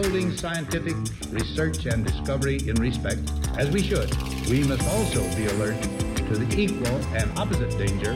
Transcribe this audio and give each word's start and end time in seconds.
upholding 0.00 0.34
scientific 0.34 0.96
research 1.30 1.84
and 1.84 2.06
discovery 2.06 2.58
in 2.66 2.74
respect, 2.76 3.20
as 3.58 3.70
we 3.70 3.82
should, 3.82 4.10
we 4.48 4.64
must 4.64 4.82
also 4.88 5.20
be 5.36 5.44
alert 5.44 5.80
to 6.16 6.38
the 6.38 6.58
equal 6.58 6.96
and 7.14 7.30
opposite 7.38 7.70
danger 7.76 8.14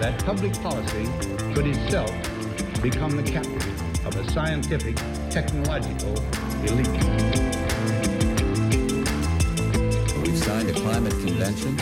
that 0.00 0.20
public 0.24 0.52
policy 0.54 1.06
could 1.54 1.68
itself 1.68 2.10
become 2.82 3.16
the 3.16 3.22
captive 3.22 4.06
of 4.06 4.16
a 4.16 4.28
scientific, 4.32 4.96
technological 5.30 6.18
elite. 6.64 6.88
We've 10.18 10.38
signed 10.38 10.68
a 10.68 10.74
climate 10.74 11.12
convention 11.12 11.78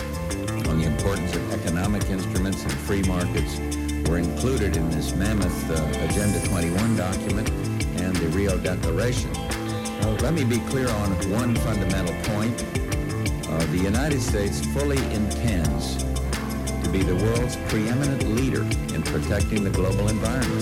on 0.69 0.79
the 0.79 0.85
importance 0.85 1.35
of 1.35 1.53
economic 1.55 2.05
instruments 2.11 2.63
and 2.65 2.73
free 2.73 3.03
markets. 3.05 3.59
Were 4.09 4.19
included 4.19 4.77
in 4.77 4.91
this 4.91 5.15
mammoth 5.15 5.71
uh, 5.71 6.07
Agenda 6.07 6.47
21 6.49 6.97
document 6.97 7.68
the 8.31 8.37
Rio 8.37 8.59
Declaration. 8.59 9.33
Now, 10.01 10.11
let 10.21 10.35
me 10.35 10.45
be 10.45 10.59
clear 10.71 10.89
on 10.89 11.11
one 11.31 11.55
fundamental 11.57 12.15
point. 12.35 12.65
Uh, 13.49 13.59
the 13.67 13.79
United 13.79 14.21
States 14.21 14.65
fully 14.67 14.99
intends 15.13 16.03
to 16.83 16.91
be 16.91 17.03
the 17.03 17.15
world's 17.17 17.57
preeminent 17.69 18.23
leader 18.35 18.63
in 18.95 19.03
protecting 19.03 19.65
the 19.65 19.71
global 19.71 20.09
environment. 20.09 20.58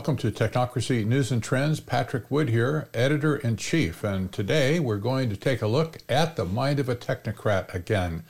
Welcome 0.00 0.16
to 0.16 0.30
Technocracy 0.30 1.04
News 1.04 1.30
and 1.30 1.42
Trends. 1.42 1.78
Patrick 1.78 2.30
Wood 2.30 2.48
here, 2.48 2.88
editor 2.94 3.36
in 3.36 3.58
chief. 3.58 4.02
And 4.02 4.32
today 4.32 4.80
we're 4.80 4.96
going 4.96 5.28
to 5.28 5.36
take 5.36 5.60
a 5.60 5.66
look 5.66 5.98
at 6.08 6.36
the 6.36 6.46
mind 6.46 6.80
of 6.80 6.88
a 6.88 6.96
technocrat 6.96 7.74
again. 7.74 8.24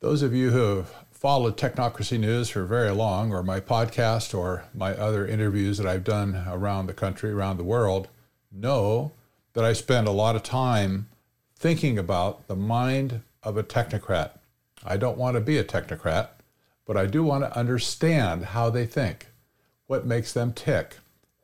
Those 0.00 0.20
of 0.20 0.34
you 0.34 0.50
who 0.50 0.76
have 0.76 0.90
followed 1.10 1.56
Technocracy 1.56 2.20
News 2.20 2.50
for 2.50 2.66
very 2.66 2.90
long, 2.90 3.32
or 3.32 3.42
my 3.42 3.60
podcast, 3.60 4.38
or 4.38 4.64
my 4.74 4.92
other 4.92 5.26
interviews 5.26 5.78
that 5.78 5.86
I've 5.86 6.04
done 6.04 6.44
around 6.46 6.86
the 6.86 6.92
country, 6.92 7.30
around 7.30 7.56
the 7.56 7.64
world, 7.64 8.08
know 8.52 9.12
that 9.54 9.64
I 9.64 9.72
spend 9.72 10.06
a 10.06 10.12
lot 10.12 10.36
of 10.36 10.42
time 10.42 11.08
thinking 11.56 11.98
about 11.98 12.46
the 12.46 12.56
mind 12.56 13.22
of 13.42 13.56
a 13.56 13.62
technocrat. 13.62 14.32
I 14.84 14.98
don't 14.98 15.16
want 15.16 15.36
to 15.36 15.40
be 15.40 15.56
a 15.56 15.64
technocrat, 15.64 16.28
but 16.84 16.98
I 16.98 17.06
do 17.06 17.24
want 17.24 17.42
to 17.42 17.58
understand 17.58 18.44
how 18.44 18.68
they 18.68 18.84
think, 18.84 19.28
what 19.86 20.06
makes 20.06 20.32
them 20.32 20.52
tick, 20.52 20.96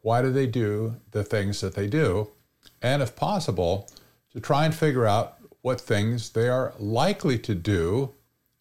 why 0.02 0.22
do 0.22 0.32
they 0.32 0.46
do 0.46 0.96
the 1.10 1.24
things 1.24 1.60
that 1.60 1.74
they 1.74 1.86
do, 1.86 2.28
and 2.80 3.02
if 3.02 3.14
possible, 3.16 3.88
to 4.32 4.40
try 4.40 4.64
and 4.64 4.74
figure 4.74 5.06
out 5.06 5.36
what 5.62 5.80
things 5.80 6.30
they 6.30 6.48
are 6.48 6.72
likely 6.78 7.38
to 7.38 7.54
do 7.54 8.14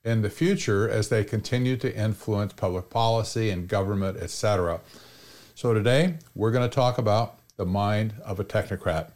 in 0.04 0.22
the 0.22 0.30
future 0.30 0.90
as 0.90 1.10
they 1.10 1.24
continue 1.24 1.78
to 1.78 1.96
influence 1.96 2.54
public 2.54 2.90
policy 2.90 3.50
and 3.50 3.68
government, 3.68 4.18
etc. 4.18 4.82
So 5.56 5.74
today 5.74 6.16
we're 6.36 6.52
going 6.52 6.70
to 6.70 6.74
talk 6.74 6.98
about 6.98 7.40
the 7.58 7.66
mind 7.66 8.14
of 8.24 8.40
a 8.40 8.46
technocrat. 8.46 9.12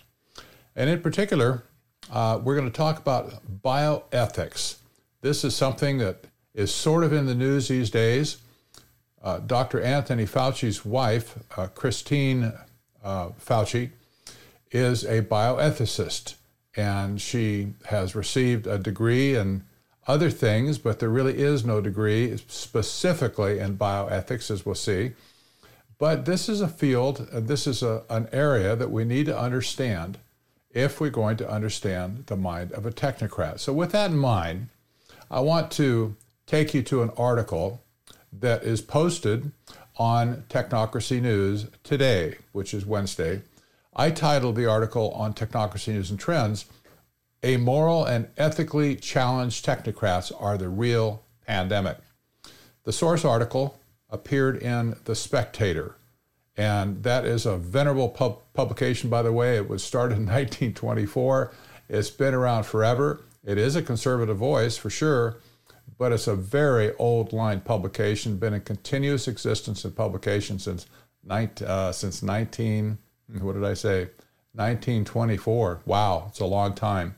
And 0.76 0.90
in 0.90 1.02
particular, 1.02 1.64
uh, 2.12 2.40
we're 2.44 2.56
going 2.56 2.70
to 2.70 2.78
talk 2.78 3.00
about 3.00 3.34
bioethics. 3.62 4.78
This 5.22 5.44
is 5.44 5.56
something 5.56 6.00
that 6.00 6.26
is 6.54 6.74
sort 6.74 7.04
of 7.04 7.14
in 7.14 7.26
the 7.26 7.36
news 7.36 7.70
these 7.70 7.90
days. 7.90 8.38
Uh, 9.24 9.40
Dr. 9.40 9.82
Anthony 9.82 10.26
Fauci's 10.26 10.84
wife, 10.84 11.40
uh, 11.56 11.68
Christine 11.68 12.52
uh, 13.04 13.30
Fauci, 13.30 13.92
is 14.72 15.06
a 15.06 15.22
bioethicist, 15.22 16.36
and 16.76 17.22
she 17.22 17.74
has 17.86 18.16
received 18.16 18.68
a 18.68 18.78
degree 18.78 19.36
in 19.36 19.64
other 20.08 20.30
things, 20.30 20.78
but 20.78 21.00
there 21.00 21.10
really 21.10 21.38
is 21.38 21.64
no 21.64 21.80
degree 21.80 22.36
specifically 22.48 23.60
in 23.60 23.78
bioethics, 23.78 24.52
as 24.52 24.66
we'll 24.66 24.76
see. 24.76 25.14
But 25.98 26.26
this 26.26 26.50
is 26.50 26.60
a 26.60 26.68
field, 26.68 27.30
uh, 27.32 27.40
this 27.40 27.66
is 27.66 27.82
a, 27.82 28.04
an 28.10 28.28
area 28.34 28.76
that 28.76 28.92
we 28.92 29.06
need 29.06 29.28
to 29.28 29.40
understand 29.40 30.18
if 30.72 31.00
we're 31.00 31.10
going 31.10 31.38
to 31.38 31.50
understand 31.50 32.26
the 32.26 32.36
mind 32.36 32.74
of 32.74 32.86
a 32.86 32.92
technocrat. 32.92 33.60
So, 33.60 33.72
with 33.72 33.92
that 33.94 34.12
in 34.12 34.18
mind, 34.18 34.68
I 35.32 35.40
want 35.40 35.72
to 35.74 36.16
take 36.46 36.74
you 36.74 36.82
to 36.84 37.04
an 37.04 37.12
article 37.16 37.84
that 38.40 38.64
is 38.64 38.82
posted 38.82 39.52
on 39.98 40.44
Technocracy 40.50 41.22
News 41.22 41.68
today, 41.84 42.38
which 42.52 42.74
is 42.74 42.86
Wednesday. 42.86 43.42
I 43.96 44.10
titled 44.10 44.56
the 44.56 44.66
article 44.66 45.12
on 45.12 45.34
Technocracy 45.34 45.94
News 45.94 46.10
and 46.10 46.20
Trends 46.20 46.66
A 47.44 47.58
Moral 47.58 48.06
and 48.06 48.28
ethically 48.38 48.96
challenged 48.96 49.66
technocrats 49.66 50.32
are 50.40 50.58
the 50.58 50.70
real 50.70 51.24
pandemic. 51.46 51.98
The 52.86 52.92
source 52.92 53.24
article 53.24 53.80
appeared 54.10 54.58
in 54.58 54.96
The 55.06 55.16
Spectator, 55.16 55.96
and 56.58 57.04
that 57.04 57.26
is 57.26 57.46
a 57.46 57.58
venerable 57.58 58.10
pub- 58.10 58.40
publication, 58.54 59.10
by 59.10 59.22
the 59.22 59.32
way. 59.32 59.58
It 59.58 59.70
was 59.70 59.84
started 59.84 60.18
in 60.18 60.26
1924. 60.26 61.52
It's 61.90 62.10
been 62.10 62.34
around 62.34 62.66
forever. 62.66 63.22
It 63.46 63.58
is 63.58 63.76
a 63.76 63.82
conservative 63.82 64.38
voice 64.38 64.78
for 64.78 64.90
sure, 64.90 65.38
but 65.98 66.12
it's 66.12 66.28
a 66.28 66.36
very 66.36 66.94
old 66.96 67.34
line 67.34 67.62
publication, 67.62 68.38
been 68.38 68.54
in 68.54 68.62
continuous 68.62 69.28
existence 69.28 69.86
in 69.86 69.92
publication 69.92 70.60
since, 70.60 70.86
uh, 71.30 71.92
since 71.92 72.24
19, 72.24 72.98
what 73.40 73.54
did 73.54 73.64
I 73.64 73.74
say? 73.74 74.10
1924. 74.56 75.82
Wow, 75.86 76.26
it's 76.30 76.40
a 76.40 76.46
long 76.46 76.74
time. 76.74 77.16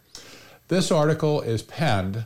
This 0.67 0.91
article 0.91 1.41
is 1.41 1.61
penned 1.61 2.25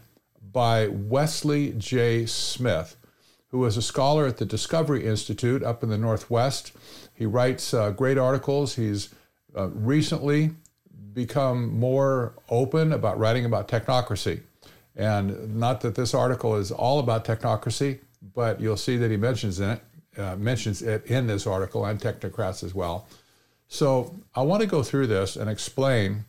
by 0.51 0.87
Wesley 0.87 1.73
J. 1.77 2.25
Smith, 2.25 2.95
who 3.49 3.65
is 3.65 3.77
a 3.77 3.81
scholar 3.81 4.27
at 4.27 4.37
the 4.37 4.45
Discovery 4.45 5.05
Institute 5.05 5.63
up 5.63 5.83
in 5.83 5.89
the 5.89 5.97
Northwest. 5.97 6.71
He 7.13 7.25
writes 7.25 7.73
uh, 7.73 7.91
great 7.91 8.17
articles. 8.17 8.75
He's 8.75 9.13
uh, 9.57 9.69
recently 9.69 10.51
become 11.13 11.77
more 11.79 12.33
open 12.49 12.93
about 12.93 13.17
writing 13.17 13.45
about 13.45 13.67
technocracy. 13.67 14.41
And 14.99 15.55
not 15.55 15.79
that 15.81 15.95
this 15.95 16.13
article 16.13 16.57
is 16.57 16.71
all 16.71 16.99
about 16.99 17.23
technocracy, 17.23 17.99
but 18.35 18.59
you'll 18.59 18.75
see 18.75 18.97
that 18.97 19.09
he 19.09 19.15
mentions 19.15 19.61
it, 19.61 19.79
uh, 20.17 20.35
mentions 20.35 20.81
it 20.81 21.05
in 21.05 21.25
this 21.25 21.47
article 21.47 21.85
and 21.85 21.97
technocrats 21.97 22.65
as 22.65 22.75
well. 22.75 23.07
So 23.69 24.13
I 24.35 24.41
want 24.41 24.61
to 24.61 24.67
go 24.67 24.83
through 24.83 25.07
this 25.07 25.37
and 25.37 25.49
explain 25.49 26.25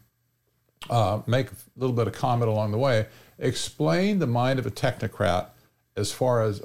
uh, 0.89 1.21
make 1.27 1.51
a 1.51 1.55
little 1.77 1.95
bit 1.95 2.07
of 2.07 2.13
comment 2.13 2.49
along 2.49 2.71
the 2.71 2.79
way, 2.79 3.07
explain 3.39 4.21
the 4.21 4.27
mind 4.27 4.59
of 4.61 4.67
a 4.67 4.71
technocrat 4.71 5.49
as 5.97 6.13
far 6.13 6.43
as 6.43 6.63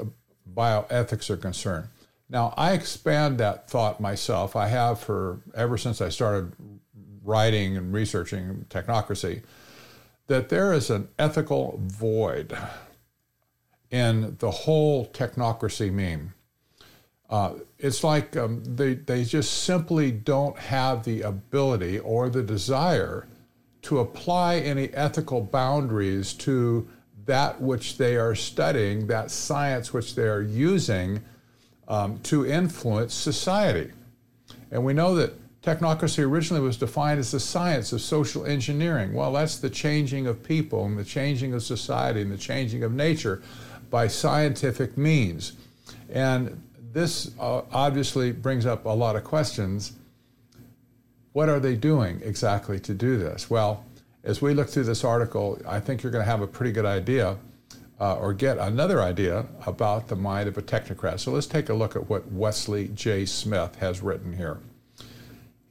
bioethics 0.54 1.30
are 1.30 1.38
concerned. 1.38 1.88
Now, 2.30 2.54
I 2.56 2.74
expand 2.74 3.40
that 3.40 3.68
thought 3.68 4.00
myself. 4.00 4.56
I 4.56 4.68
have 4.68 5.00
for 5.00 5.42
ever 5.56 5.78
since 5.78 6.02
I 6.02 6.10
started 6.10 6.54
writing 7.24 7.76
and 7.76 7.92
researching 7.92 8.66
technocracy, 8.70 9.42
that 10.28 10.50
there 10.50 10.74
is 10.74 10.90
an 10.90 11.08
ethical 11.19 11.80
void 11.84 12.58
in 13.91 14.36
the 14.40 14.52
whole 14.52 15.06
technocracy 15.08 15.91
meme. 15.91 16.34
Uh, 17.30 17.53
it's 17.80 18.03
like 18.03 18.35
um, 18.38 18.64
they, 18.64 18.94
they 18.94 19.24
just 19.24 19.64
simply 19.64 20.12
don't 20.12 20.58
have 20.58 21.03
the 21.03 21.22
ability 21.22 22.00
or 22.00 22.30
the 22.30 22.44
desire 22.44 23.28
to 23.81 24.00
apply 24.00 24.58
any 24.58 24.90
ethical 24.94 25.41
boundaries 25.41 26.34
to 26.34 26.88
that 27.25 27.59
which 27.59 27.97
they 27.97 28.16
are 28.16 28.35
studying, 28.35 29.08
that 29.08 29.31
science 29.31 29.94
which 29.94 30.16
they 30.16 30.28
are 30.28 30.41
using 30.41 31.22
um, 31.88 32.20
to 32.20 32.46
influence 32.46 33.14
society. 33.14 33.91
And 34.72 34.84
we 34.84 34.94
know 34.94 35.16
that 35.16 35.34
technocracy 35.66 36.23
originally 36.23 36.62
was 36.62 36.78
defined 36.78 37.20
as 37.20 37.32
the 37.32 37.40
science 37.40 37.91
of 37.91 38.02
social 38.02 38.46
engineering. 38.46 39.14
Well, 39.14 39.34
that's 39.34 39.58
the 39.58 39.70
changing 39.70 40.28
of 40.28 40.44
people 40.44 40.85
and 40.85 40.97
the 40.97 41.03
changing 41.03 41.53
of 41.53 41.64
society 41.64 42.22
and 42.22 42.32
the 42.32 42.38
changing 42.38 42.84
of 42.84 42.94
nature 42.94 43.41
by 43.90 44.08
scientific 44.08 44.96
means. 44.97 45.53
And 46.09 46.62
this 46.94 47.32
uh, 47.40 47.64
obviously 47.72 48.32
brings 48.32 48.66
up 48.66 48.85
a 48.85 48.90
lot 48.90 49.16
of 49.16 49.23
questions 49.23 49.94
what 51.34 51.50
are 51.50 51.59
they 51.59 51.76
doing 51.76 52.22
exactly 52.23 52.79
to 52.79 52.94
do 52.94 53.17
this? 53.17 53.50
Well, 53.50 53.84
as 54.23 54.41
we 54.41 54.53
look 54.53 54.70
through 54.70 54.85
this 54.85 55.03
article, 55.03 55.59
I 55.67 55.82
think 55.82 56.02
you're 56.02 56.12
going 56.12 56.23
to 56.23 56.32
have 56.32 56.41
a 56.41 56.47
pretty 56.47 56.72
good 56.72 56.85
idea 56.85 57.35
uh, 58.00 58.16
or 58.16 58.34
get 58.34 58.58
another 58.58 59.02
idea 59.02 59.46
about 59.66 60.08
the 60.08 60.16
mind 60.16 60.47
of 60.47 60.58
a 60.58 60.62
technocrat. 60.62 61.20
So 61.20 61.32
let's 61.32 61.47
take 61.47 61.67
a 61.67 61.73
look 61.73 61.97
at 61.97 62.08
what 62.09 62.32
Wesley 62.32 62.88
J. 62.96 63.26
Smith 63.26 63.76
has 63.79 64.02
written 64.02 64.38
here. 64.38 64.59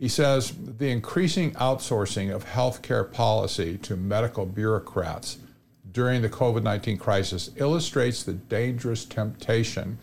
He 0.05 0.09
says 0.09 0.53
the 0.59 0.91
increasing 0.91 1.53
outsourcing 1.53 2.31
of 2.31 2.45
healthcare 2.45 3.11
policy 3.11 3.79
to 3.79 3.97
medical 3.97 4.45
bureaucrats 4.45 5.39
during 5.93 6.21
the 6.21 6.29
COVID 6.29 6.63
19 6.63 6.99
crisis 6.99 7.49
illustrates 7.57 8.23
the 8.23 8.35
dangerous 8.35 9.07
temptation 9.07 9.97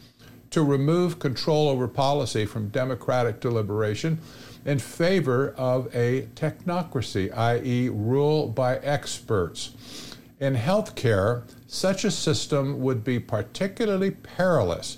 to 0.50 0.64
remove 0.64 1.20
control 1.20 1.70
over 1.70 1.88
policy 1.88 2.48
from 2.48 2.70
democratic 2.70 3.40
deliberation 3.40 4.18
in 4.66 4.80
favor 4.80 5.54
of 5.56 5.96
a 5.96 6.24
technocracy, 6.34 7.32
i.e., 7.38 7.88
rule 7.90 8.48
by 8.48 8.78
experts. 8.78 9.76
In 10.40 10.56
healthcare, 10.56 11.44
such 11.68 12.06
a 12.06 12.10
system 12.10 12.82
would 12.82 13.04
be 13.04 13.20
particularly 13.20 14.10
perilous 14.10 14.98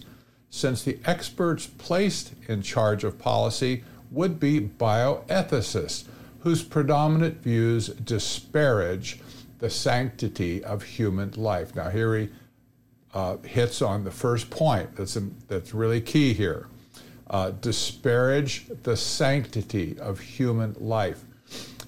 since 0.49 0.81
the 0.81 0.97
experts 1.03 1.67
placed 1.67 2.35
in 2.47 2.61
charge 2.61 3.03
of 3.03 3.19
policy 3.19 3.83
would 4.13 4.39
be 4.39 4.61
bioethicists 4.61 6.05
whose 6.39 6.63
predominant 6.63 7.41
views 7.41 7.87
disparage 7.87 9.19
the 9.59 9.69
sanctity 9.69 10.63
of 10.63 10.83
human 10.83 11.31
life. 11.31 11.75
Now, 11.75 11.89
here 11.89 12.17
he 12.17 12.29
uh, 13.13 13.37
hits 13.37 13.81
on 13.81 14.03
the 14.03 14.11
first 14.11 14.49
point 14.49 14.95
that's, 14.95 15.17
that's 15.47 15.73
really 15.73 16.01
key 16.01 16.33
here 16.33 16.67
uh, 17.29 17.51
disparage 17.61 18.67
the 18.83 18.95
sanctity 18.95 19.97
of 19.99 20.19
human 20.19 20.75
life. 20.79 21.23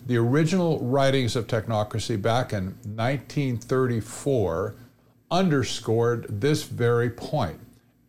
The 0.07 0.17
original 0.17 0.79
writings 0.79 1.35
of 1.35 1.47
technocracy 1.47 2.21
back 2.21 2.53
in 2.53 2.75
1934 2.95 4.75
underscored 5.31 6.25
this 6.29 6.63
very 6.63 7.09
point. 7.09 7.59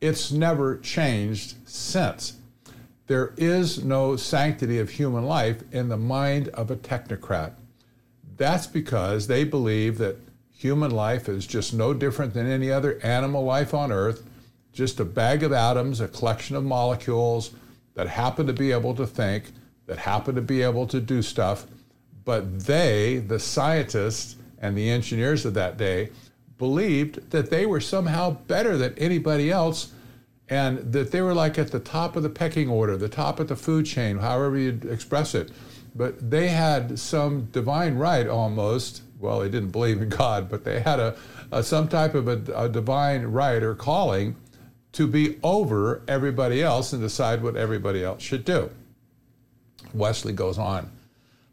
It's 0.00 0.30
never 0.30 0.78
changed 0.78 1.56
since. 1.68 2.34
There 3.06 3.34
is 3.36 3.84
no 3.84 4.16
sanctity 4.16 4.78
of 4.78 4.90
human 4.90 5.24
life 5.24 5.62
in 5.72 5.88
the 5.88 5.96
mind 5.96 6.48
of 6.48 6.70
a 6.70 6.76
technocrat. 6.76 7.52
That's 8.36 8.66
because 8.66 9.26
they 9.26 9.44
believe 9.44 9.98
that 9.98 10.16
human 10.52 10.90
life 10.90 11.28
is 11.28 11.46
just 11.46 11.72
no 11.72 11.94
different 11.94 12.34
than 12.34 12.50
any 12.50 12.70
other 12.70 12.98
animal 13.02 13.44
life 13.44 13.72
on 13.72 13.92
earth 13.92 14.22
just 14.76 15.00
a 15.00 15.04
bag 15.06 15.42
of 15.42 15.52
atoms, 15.52 16.00
a 16.00 16.08
collection 16.08 16.54
of 16.54 16.62
molecules 16.62 17.50
that 17.94 18.06
happen 18.06 18.46
to 18.46 18.52
be 18.52 18.72
able 18.72 18.94
to 18.94 19.06
think, 19.06 19.44
that 19.86 19.96
happen 19.96 20.34
to 20.34 20.42
be 20.42 20.60
able 20.60 20.86
to 20.86 21.00
do 21.00 21.22
stuff. 21.22 21.66
But 22.26 22.60
they, 22.60 23.16
the 23.16 23.38
scientists 23.38 24.36
and 24.60 24.76
the 24.76 24.90
engineers 24.90 25.46
of 25.46 25.54
that 25.54 25.78
day, 25.78 26.10
believed 26.58 27.30
that 27.30 27.48
they 27.48 27.64
were 27.64 27.80
somehow 27.80 28.30
better 28.30 28.76
than 28.76 28.92
anybody 28.98 29.50
else 29.50 29.92
and 30.48 30.92
that 30.92 31.10
they 31.10 31.20
were 31.20 31.34
like 31.34 31.58
at 31.58 31.72
the 31.72 31.80
top 31.80 32.16
of 32.16 32.22
the 32.22 32.30
pecking 32.30 32.68
order, 32.68 32.96
the 32.96 33.08
top 33.08 33.40
of 33.40 33.48
the 33.48 33.56
food 33.56 33.86
chain, 33.86 34.18
however 34.18 34.56
you'd 34.56 34.84
express 34.84 35.34
it. 35.34 35.50
But 35.94 36.30
they 36.30 36.48
had 36.48 36.98
some 36.98 37.46
divine 37.46 37.96
right 37.96 38.26
almost. 38.26 39.02
Well, 39.18 39.40
they 39.40 39.48
didn't 39.48 39.70
believe 39.70 40.02
in 40.02 40.08
God, 40.10 40.48
but 40.48 40.64
they 40.64 40.80
had 40.80 41.00
a, 41.00 41.16
a 41.50 41.62
some 41.62 41.88
type 41.88 42.14
of 42.14 42.28
a, 42.28 42.42
a 42.54 42.68
divine 42.68 43.24
right 43.24 43.62
or 43.62 43.74
calling 43.74 44.36
to 44.92 45.06
be 45.06 45.38
over 45.42 46.02
everybody 46.06 46.62
else 46.62 46.92
and 46.92 47.02
decide 47.02 47.42
what 47.42 47.56
everybody 47.56 48.04
else 48.04 48.22
should 48.22 48.44
do. 48.44 48.70
Wesley 49.92 50.32
goes 50.32 50.58
on. 50.58 50.90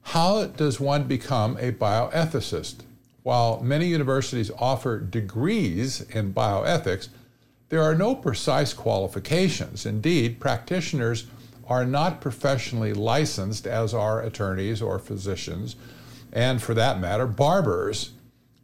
How 0.02 0.46
does 0.46 0.80
one 0.80 1.06
become 1.06 1.58
a 1.58 1.72
bioethicist? 1.72 2.76
While 3.24 3.62
many 3.62 3.88
universities 3.88 4.52
offer 4.60 5.00
degrees 5.00 6.02
in 6.02 6.34
bioethics, 6.34 7.08
there 7.74 7.82
are 7.82 7.96
no 7.96 8.14
precise 8.14 8.72
qualifications. 8.72 9.88
Indeed, 9.88 10.40
practitioners 10.40 11.26
are 11.68 11.84
not 11.84 12.22
professionally 12.22 12.94
licensed, 12.94 13.66
as 13.66 13.96
are 13.96 14.22
attorneys 14.22 14.80
or 14.80 15.00
physicians, 15.00 15.76
and 16.32 16.62
for 16.62 16.76
that 16.76 17.00
matter, 17.00 17.26
barbers. 17.26 18.12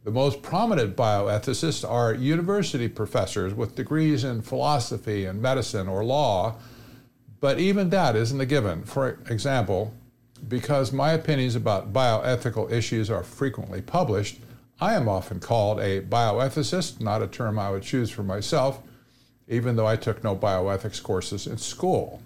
The 0.04 0.12
most 0.12 0.42
prominent 0.42 0.94
bioethicists 0.94 1.84
are 1.84 2.14
university 2.14 2.86
professors 2.86 3.52
with 3.52 3.74
degrees 3.74 4.22
in 4.22 4.42
philosophy 4.42 5.24
and 5.24 5.42
medicine 5.42 5.88
or 5.88 6.04
law, 6.04 6.54
but 7.40 7.58
even 7.58 7.90
that 7.90 8.14
isn't 8.14 8.40
a 8.40 8.46
given. 8.46 8.84
For 8.84 9.18
example, 9.28 9.92
because 10.46 10.92
my 10.92 11.10
opinions 11.10 11.56
about 11.56 11.92
bioethical 11.92 12.70
issues 12.70 13.10
are 13.10 13.24
frequently 13.24 13.82
published, 13.82 14.38
I 14.80 14.94
am 14.94 15.08
often 15.08 15.40
called 15.40 15.80
a 15.80 16.00
bioethicist, 16.00 17.00
not 17.00 17.22
a 17.22 17.26
term 17.26 17.58
I 17.58 17.72
would 17.72 17.82
choose 17.82 18.08
for 18.08 18.22
myself, 18.22 18.80
even 19.50 19.76
though 19.76 19.86
I 19.86 19.96
took 19.96 20.24
no 20.24 20.34
bioethics 20.34 21.02
courses 21.02 21.46
in 21.46 21.58
school. 21.58 22.22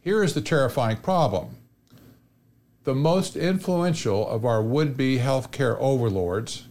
Here 0.00 0.22
is 0.22 0.32
the 0.32 0.40
terrifying 0.40 0.98
problem. 0.98 1.56
The 2.84 2.94
most 2.94 3.36
influential 3.36 4.26
of 4.26 4.46
our 4.46 4.62
would 4.62 4.96
be 4.96 5.18
healthcare 5.18 5.76
overlords 5.78 6.64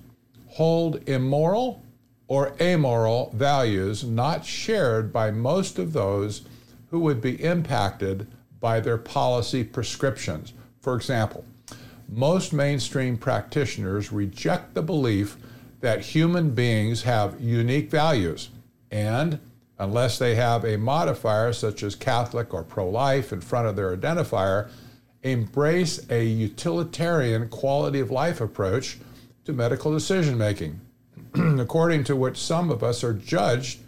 hold 0.48 1.08
immoral 1.08 1.84
or 2.28 2.56
amoral 2.60 3.32
values 3.36 4.04
not 4.04 4.44
shared 4.44 5.14
by 5.14 5.30
most 5.30 5.78
of 5.78 5.94
those 5.94 6.42
who 6.90 7.00
would 7.02 7.22
be 7.22 7.44
impacted 7.44 8.26
by 8.60 8.80
their 8.80 8.98
policy 8.98 9.64
prescriptions. 9.64 10.54
For 10.82 10.96
example, 10.96 11.46
most 12.10 12.54
mainstream 12.54 13.18
practitioners 13.18 14.12
reject 14.12 14.74
the 14.74 14.82
belief 14.82 15.38
that 15.82 16.00
human 16.00 16.52
beings 16.52 17.04
have 17.04 17.40
unique 17.40 17.92
values, 17.92 18.50
and 18.90 19.40
unless 19.80 20.18
they 20.18 20.36
have 20.36 20.64
a 20.64 20.78
modifier 20.78 21.54
such 21.54 21.84
as 21.84 21.96
Catholic 21.96 22.54
or 22.54 22.64
pro 22.64 22.90
life 22.90 23.32
in 23.32 23.42
front 23.42 23.68
of 23.68 23.76
their 23.76 23.96
identifier, 23.96 24.70
embrace 25.24 26.06
a 26.10 26.24
utilitarian 26.24 27.50
quality 27.50 28.00
of 28.00 28.12
life 28.12 28.42
approach 28.42 28.98
to 29.46 29.54
medical 29.54 29.92
decision 29.92 30.38
making, 30.38 30.80
according 31.36 32.04
to 32.04 32.16
which 32.16 32.38
some 32.38 32.70
of 32.70 32.84
us 32.84 33.04
are 33.04 33.14
judged 33.14 33.80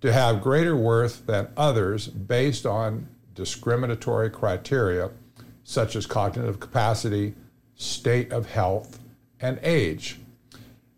to 0.00 0.12
have 0.12 0.42
greater 0.42 0.76
worth 0.76 1.26
than 1.26 1.48
others 1.56 2.08
based 2.08 2.66
on 2.66 3.08
discriminatory 3.34 4.28
criteria 4.28 5.10
such 5.64 5.94
as 5.96 6.06
cognitive 6.06 6.60
capacity, 6.60 7.34
state 7.76 8.32
of 8.32 8.50
health, 8.50 8.98
and 9.40 9.58
age. 9.62 10.18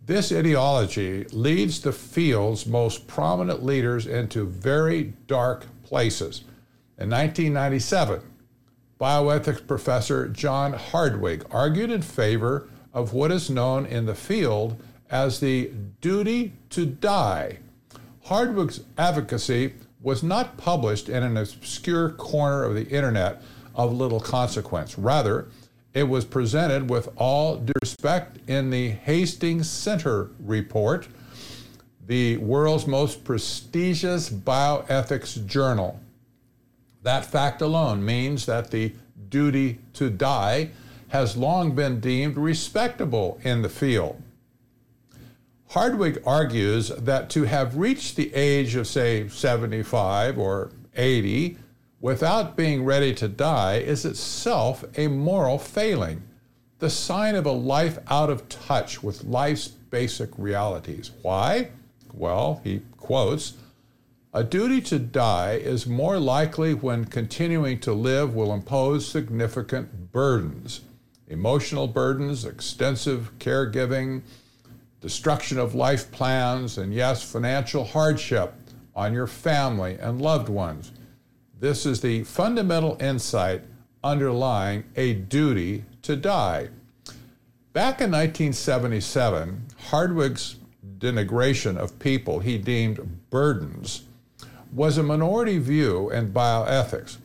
This 0.07 0.31
ideology 0.33 1.25
leads 1.33 1.81
the 1.81 1.93
field's 1.93 2.67
most 2.67 3.07
prominent 3.07 3.65
leaders 3.65 4.07
into 4.07 4.45
very 4.45 5.15
dark 5.27 5.65
places. 5.83 6.43
In 6.99 7.09
1997, 7.09 8.21
bioethics 9.01 9.67
professor 9.67 10.29
John 10.29 10.75
Hardwig 10.75 11.47
argued 11.51 11.91
in 11.91 12.03
favor 12.03 12.69
of 12.93 13.15
what 13.15 13.33
is 13.33 13.49
known 13.49 13.87
in 13.87 14.05
the 14.05 14.15
field 14.15 14.79
as 15.11 15.41
the 15.41 15.71
duty 16.03 16.53
to 16.69 16.85
die. 16.85 17.61
Hardwig's 18.25 18.81
advocacy 18.99 19.73
was 20.03 20.23
not 20.23 20.59
published 20.59 21.09
in 21.09 21.23
an 21.23 21.39
obscure 21.39 22.11
corner 22.11 22.65
of 22.65 22.75
the 22.75 22.89
internet 22.89 23.41
of 23.75 23.91
little 23.91 24.21
consequence. 24.21 24.99
Rather, 24.99 25.47
it 25.95 26.09
was 26.09 26.25
presented 26.25 26.91
with 26.91 27.09
all 27.17 27.57
due 27.57 27.73
respect 27.81 28.39
in 28.49 28.71
the 28.71 28.91
Hastings 28.91 29.71
Center 29.71 30.31
report, 30.41 31.07
the 32.07 32.37
world's 32.39 32.87
most 32.87 33.25
prestigious 33.25 34.29
bioethics 34.29 35.47
journal. 35.47 36.01
That 37.03 37.25
fact 37.25 37.63
alone 37.63 38.05
means 38.05 38.45
that 38.47 38.73
the 38.73 38.93
duty 39.29 39.79
to 39.95 40.11
die 40.11 40.71
has 41.09 41.37
long 41.37 41.77
been 41.77 42.01
deemed 42.01 42.37
respectable 42.37 43.39
in 43.45 43.63
the 43.63 43.69
field. 43.69 44.21
Hardwig 45.69 46.21
argues 46.27 46.89
that 46.89 47.31
to 47.31 47.45
have 47.45 47.77
reached 47.77 48.17
the 48.17 48.35
age 48.35 48.75
of, 48.75 48.87
say, 48.87 49.29
75 49.29 50.39
or 50.39 50.71
80 50.97 51.57
without 52.05 52.55
being 52.55 52.85
ready 52.85 53.15
to 53.15 53.27
die 53.27 53.77
is 53.77 54.05
itself 54.05 54.85
a 54.99 55.09
moral 55.09 55.57
failing, 55.59 56.23
the 56.79 56.91
sign 56.91 57.35
of 57.35 57.47
a 57.47 57.51
life 57.51 57.99
out 58.09 58.29
of 58.29 58.47
touch 58.51 59.03
with 59.03 59.25
life's 59.25 59.69
basic 59.69 60.29
realities. 60.37 61.13
Why? 61.23 61.71
Well, 62.13 62.61
he 62.63 62.83
quotes, 62.99 63.55
a 64.35 64.45
duty 64.45 64.83
to 64.83 64.99
die 64.99 65.53
is 65.55 65.87
more 65.87 66.19
likely 66.19 66.75
when 66.75 67.07
continuing 67.07 67.81
to 67.81 67.95
live 67.95 68.35
will 68.35 68.53
impose 68.53 69.09
significant 69.09 70.13
burdens 70.13 70.83
emotional 71.27 71.89
burdens, 71.89 72.45
extensive 72.45 73.33
caregiving, 73.39 74.21
destruction 75.01 75.59
of 75.59 75.75
life 75.75 76.13
plans, 76.13 76.77
and 76.77 76.93
yes, 76.93 77.23
financial 77.23 77.83
hardship 77.83 78.53
on 78.95 79.15
your 79.15 79.27
family 79.27 79.97
and 79.99 80.21
loved 80.21 80.51
ones. 80.51 80.93
This 81.65 81.87
is 81.87 82.03
the 82.03 82.25
fundamental 82.25 82.99
insight 83.01 83.63
underlying 84.03 84.85
a 84.97 85.15
duty 85.15 85.87
to 86.03 86.15
die. 86.15 86.69
Back 87.73 88.03
in 88.03 88.11
1977, 88.11 89.69
Hardwig's 89.89 90.57
denigration 90.99 91.79
of 91.79 91.99
people 91.99 92.41
he 92.41 92.59
deemed 92.59 93.31
burdens 93.31 94.03
was 94.75 94.99
a 94.99 95.03
minority 95.03 95.57
view 95.57 96.11
in 96.11 96.35
bioethics. 96.35 97.17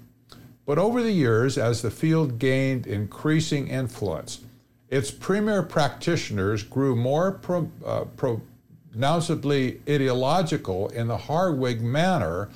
But 0.66 0.80
over 0.80 1.04
the 1.04 1.12
years, 1.12 1.58
as 1.58 1.82
the 1.82 1.92
field 1.92 2.40
gained 2.40 2.88
increasing 2.88 3.68
influence, 3.68 4.40
its 4.88 5.12
premier 5.12 5.64
practitioners 5.64 6.64
grew 6.64 6.96
more 6.96 7.34
pro, 7.34 7.70
uh, 7.86 8.06
pronouncedly 8.16 9.82
ideological 9.90 10.88
in 10.88 11.10
the 11.10 11.18
Hardwig 11.18 11.82
manner 11.82 12.48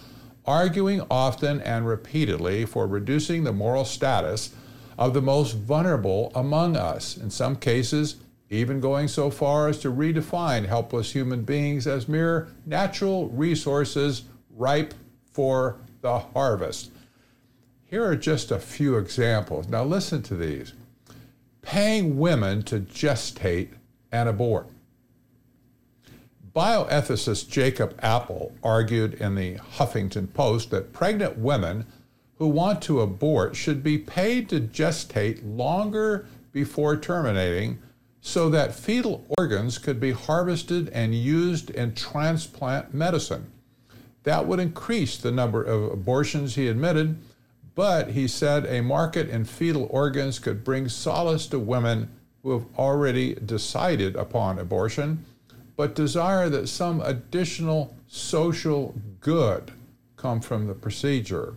arguing 0.45 1.01
often 1.09 1.61
and 1.61 1.87
repeatedly 1.87 2.65
for 2.65 2.87
reducing 2.87 3.43
the 3.43 3.53
moral 3.53 3.85
status 3.85 4.53
of 4.97 5.13
the 5.13 5.21
most 5.21 5.53
vulnerable 5.53 6.31
among 6.35 6.75
us, 6.75 7.17
in 7.17 7.29
some 7.29 7.55
cases, 7.55 8.17
even 8.49 8.79
going 8.79 9.07
so 9.07 9.29
far 9.29 9.67
as 9.67 9.79
to 9.79 9.91
redefine 9.91 10.65
helpless 10.65 11.11
human 11.13 11.43
beings 11.43 11.87
as 11.87 12.07
mere 12.07 12.47
natural 12.65 13.29
resources 13.29 14.23
ripe 14.55 14.93
for 15.31 15.77
the 16.01 16.19
harvest. 16.19 16.91
Here 17.85 18.05
are 18.05 18.15
just 18.15 18.51
a 18.51 18.59
few 18.59 18.97
examples. 18.97 19.67
Now, 19.67 19.83
listen 19.83 20.21
to 20.23 20.35
these 20.35 20.73
paying 21.61 22.19
women 22.19 22.61
to 22.63 22.79
gestate 22.79 23.69
and 24.11 24.27
abort. 24.27 24.67
Bioethicist 26.55 27.49
Jacob 27.49 27.99
Appel 28.03 28.51
argued 28.63 29.15
in 29.15 29.33
the 29.33 29.55
Huffington 29.55 30.31
Post 30.31 30.69
that 30.69 30.93
pregnant 30.93 31.39
women 31.39 31.87
who 32.37 32.47
want 32.47 32.79
to 32.83 33.01
abort 33.01 33.55
should 33.55 33.81
be 33.81 33.97
paid 33.97 34.49
to 34.49 34.59
gestate 34.59 35.41
longer 35.43 36.27
before 36.51 36.95
terminating 36.95 37.79
so 38.21 38.49
that 38.51 38.75
fetal 38.75 39.25
organs 39.35 39.79
could 39.79 39.99
be 39.99 40.11
harvested 40.11 40.89
and 40.89 41.15
used 41.15 41.71
in 41.71 41.95
transplant 41.95 42.93
medicine. 42.93 43.51
That 44.21 44.45
would 44.45 44.59
increase 44.59 45.17
the 45.17 45.31
number 45.31 45.63
of 45.63 45.91
abortions, 45.91 46.53
he 46.53 46.67
admitted, 46.67 47.17
but 47.73 48.11
he 48.11 48.27
said 48.27 48.67
a 48.67 48.83
market 48.83 49.27
in 49.27 49.45
fetal 49.45 49.87
organs 49.89 50.37
could 50.37 50.63
bring 50.63 50.87
solace 50.87 51.47
to 51.47 51.57
women 51.57 52.11
who 52.43 52.51
have 52.51 52.65
already 52.77 53.33
decided 53.33 54.15
upon 54.15 54.59
abortion, 54.59 55.25
but 55.75 55.95
desire 55.95 56.49
that 56.49 56.67
some 56.67 57.01
additional 57.01 57.95
social 58.07 58.95
good 59.19 59.71
come 60.15 60.39
from 60.39 60.67
the 60.67 60.73
procedure. 60.73 61.55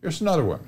Here's 0.00 0.20
another 0.20 0.44
one 0.44 0.60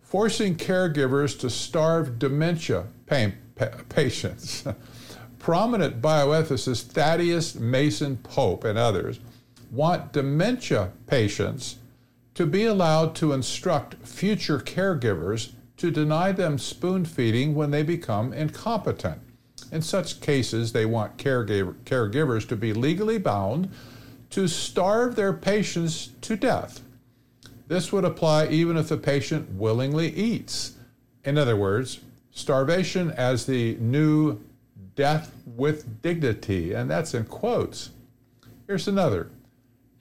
forcing 0.00 0.54
caregivers 0.56 1.38
to 1.40 1.48
starve 1.48 2.18
dementia 2.18 2.84
pain, 3.06 3.34
pa- 3.54 3.70
patients. 3.88 4.64
Prominent 5.38 6.02
bioethicist 6.02 6.82
Thaddeus 6.92 7.54
Mason 7.54 8.18
Pope 8.18 8.64
and 8.64 8.78
others 8.78 9.20
want 9.70 10.12
dementia 10.12 10.92
patients 11.06 11.76
to 12.34 12.46
be 12.46 12.64
allowed 12.64 13.14
to 13.16 13.32
instruct 13.32 13.94
future 14.06 14.58
caregivers 14.58 15.52
to 15.78 15.90
deny 15.90 16.30
them 16.30 16.58
spoon 16.58 17.04
feeding 17.04 17.54
when 17.54 17.70
they 17.70 17.82
become 17.82 18.32
incompetent. 18.32 19.18
In 19.72 19.80
such 19.80 20.20
cases, 20.20 20.72
they 20.72 20.84
want 20.84 21.16
caregiver, 21.16 21.74
caregivers 21.84 22.46
to 22.48 22.56
be 22.56 22.74
legally 22.74 23.18
bound 23.18 23.70
to 24.30 24.46
starve 24.46 25.16
their 25.16 25.32
patients 25.32 26.10
to 26.20 26.36
death. 26.36 26.82
This 27.68 27.90
would 27.90 28.04
apply 28.04 28.48
even 28.48 28.76
if 28.76 28.90
the 28.90 28.98
patient 28.98 29.50
willingly 29.52 30.12
eats. 30.14 30.74
In 31.24 31.38
other 31.38 31.56
words, 31.56 32.00
starvation 32.32 33.10
as 33.12 33.46
the 33.46 33.76
new 33.80 34.40
death 34.94 35.32
with 35.46 36.02
dignity, 36.02 36.74
and 36.74 36.90
that's 36.90 37.14
in 37.14 37.24
quotes. 37.24 37.90
Here's 38.66 38.88
another 38.88 39.30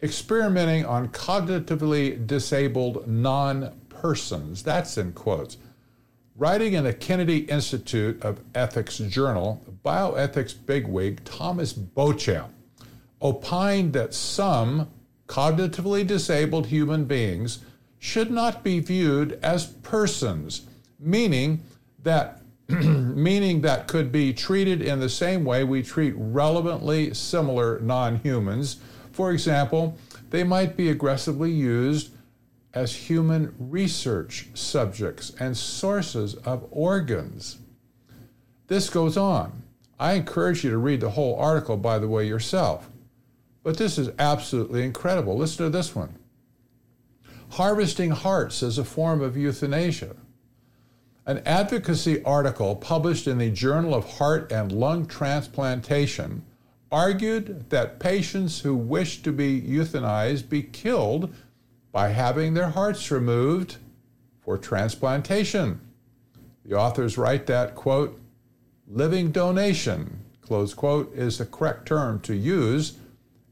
experimenting 0.03 0.85
on 0.85 1.09
cognitively 1.09 2.27
disabled 2.27 3.07
non 3.07 3.71
persons. 3.87 4.63
That's 4.63 4.97
in 4.97 5.13
quotes. 5.13 5.57
Writing 6.41 6.73
in 6.73 6.85
the 6.85 6.93
Kennedy 6.93 7.41
Institute 7.41 8.19
of 8.23 8.39
Ethics 8.55 8.97
Journal, 8.97 9.63
bioethics 9.85 10.55
bigwig 10.65 11.23
Thomas 11.23 11.71
Beauchamp 11.71 12.51
opined 13.21 13.93
that 13.93 14.15
some 14.15 14.89
cognitively 15.27 16.05
disabled 16.07 16.65
human 16.65 17.05
beings 17.05 17.59
should 17.99 18.31
not 18.31 18.63
be 18.63 18.79
viewed 18.79 19.37
as 19.43 19.67
persons, 19.67 20.63
meaning 20.99 21.61
that 22.01 22.41
meaning 22.67 23.61
that 23.61 23.87
could 23.87 24.11
be 24.11 24.33
treated 24.33 24.81
in 24.81 24.99
the 24.99 25.09
same 25.09 25.45
way 25.45 25.63
we 25.63 25.83
treat 25.83 26.15
relevantly 26.17 27.13
similar 27.13 27.79
non-humans. 27.81 28.77
For 29.11 29.31
example, 29.31 29.95
they 30.31 30.43
might 30.43 30.75
be 30.75 30.89
aggressively 30.89 31.51
used 31.51 32.09
as 32.73 32.95
human 32.95 33.53
research 33.59 34.47
subjects 34.53 35.33
and 35.39 35.55
sources 35.57 36.35
of 36.35 36.65
organs. 36.71 37.59
This 38.67 38.89
goes 38.89 39.17
on. 39.17 39.63
I 39.99 40.13
encourage 40.13 40.63
you 40.63 40.69
to 40.71 40.77
read 40.77 41.01
the 41.01 41.11
whole 41.11 41.35
article, 41.35 41.77
by 41.77 41.99
the 41.99 42.07
way, 42.07 42.25
yourself. 42.27 42.89
But 43.63 43.77
this 43.77 43.97
is 43.97 44.09
absolutely 44.17 44.83
incredible. 44.83 45.37
Listen 45.37 45.65
to 45.65 45.69
this 45.69 45.95
one 45.95 46.17
Harvesting 47.51 48.11
Hearts 48.11 48.63
as 48.63 48.77
a 48.77 48.85
Form 48.85 49.21
of 49.21 49.35
Euthanasia. 49.35 50.15
An 51.25 51.41
advocacy 51.45 52.23
article 52.23 52.75
published 52.75 53.27
in 53.27 53.37
the 53.37 53.51
Journal 53.51 53.93
of 53.93 54.17
Heart 54.17 54.51
and 54.51 54.71
Lung 54.71 55.05
Transplantation 55.05 56.43
argued 56.91 57.69
that 57.69 57.99
patients 57.99 58.61
who 58.61 58.75
wish 58.75 59.21
to 59.21 59.31
be 59.31 59.61
euthanized 59.61 60.49
be 60.49 60.63
killed 60.63 61.33
by 61.91 62.09
having 62.09 62.53
their 62.53 62.69
hearts 62.69 63.11
removed 63.11 63.77
for 64.41 64.57
transplantation. 64.57 65.79
The 66.65 66.77
authors 66.77 67.17
write 67.17 67.47
that, 67.47 67.75
quote, 67.75 68.19
living 68.87 69.31
donation, 69.31 70.19
close 70.41 70.73
quote, 70.73 71.13
is 71.15 71.37
the 71.37 71.45
correct 71.45 71.87
term 71.87 72.19
to 72.21 72.35
use, 72.35 72.97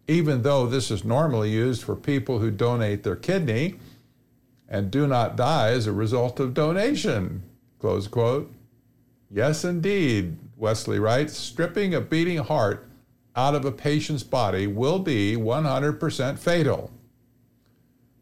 even 0.08 0.42
though 0.42 0.66
this 0.66 0.90
is 0.90 1.04
normally 1.04 1.50
used 1.50 1.84
for 1.84 1.96
people 1.96 2.40
who 2.40 2.52
donate 2.52 3.04
their 3.04 3.16
kidney 3.16 3.76
and 4.68 4.92
do 4.92 5.08
not 5.08 5.36
die 5.36 5.70
as 5.70 5.88
a 5.88 5.92
result 5.92 6.40
of 6.40 6.54
donation, 6.54 7.44
close 7.80 8.08
quote. 8.08 8.52
Yes, 9.32 9.64
indeed, 9.64 10.38
Wesley 10.58 11.00
writes, 11.00 11.38
stripping 11.38 11.94
a 11.94 12.02
beating 12.02 12.38
heart 12.38 12.88
out 13.36 13.56
of 13.56 13.66
a 13.66 13.72
patient's 13.72 14.24
body 14.24 14.68
will 14.68 15.00
be 15.00 15.36
100% 15.36 16.38
fatal. 16.38 16.92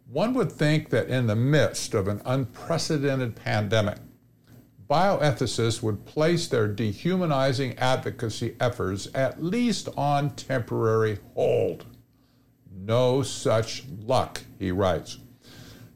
One 0.10 0.34
would 0.36 0.52
think 0.52 0.90
that 0.92 1.10
in 1.10 1.28
the 1.28 1.36
midst 1.36 1.94
of 1.94 2.08
an 2.08 2.22
unprecedented 2.24 3.36
pandemic, 3.36 3.98
bioethicists 4.90 5.84
would 5.84 6.06
place 6.06 6.48
their 6.48 6.70
dehumanizing 6.70 7.78
advocacy 7.78 8.56
efforts 8.62 9.10
at 9.14 9.44
least 9.44 9.90
on 9.98 10.30
temporary 10.30 11.20
hold. 11.34 11.86
No 12.74 13.22
such 13.22 13.84
luck, 14.06 14.42
he 14.58 14.72
writes. 14.72 15.18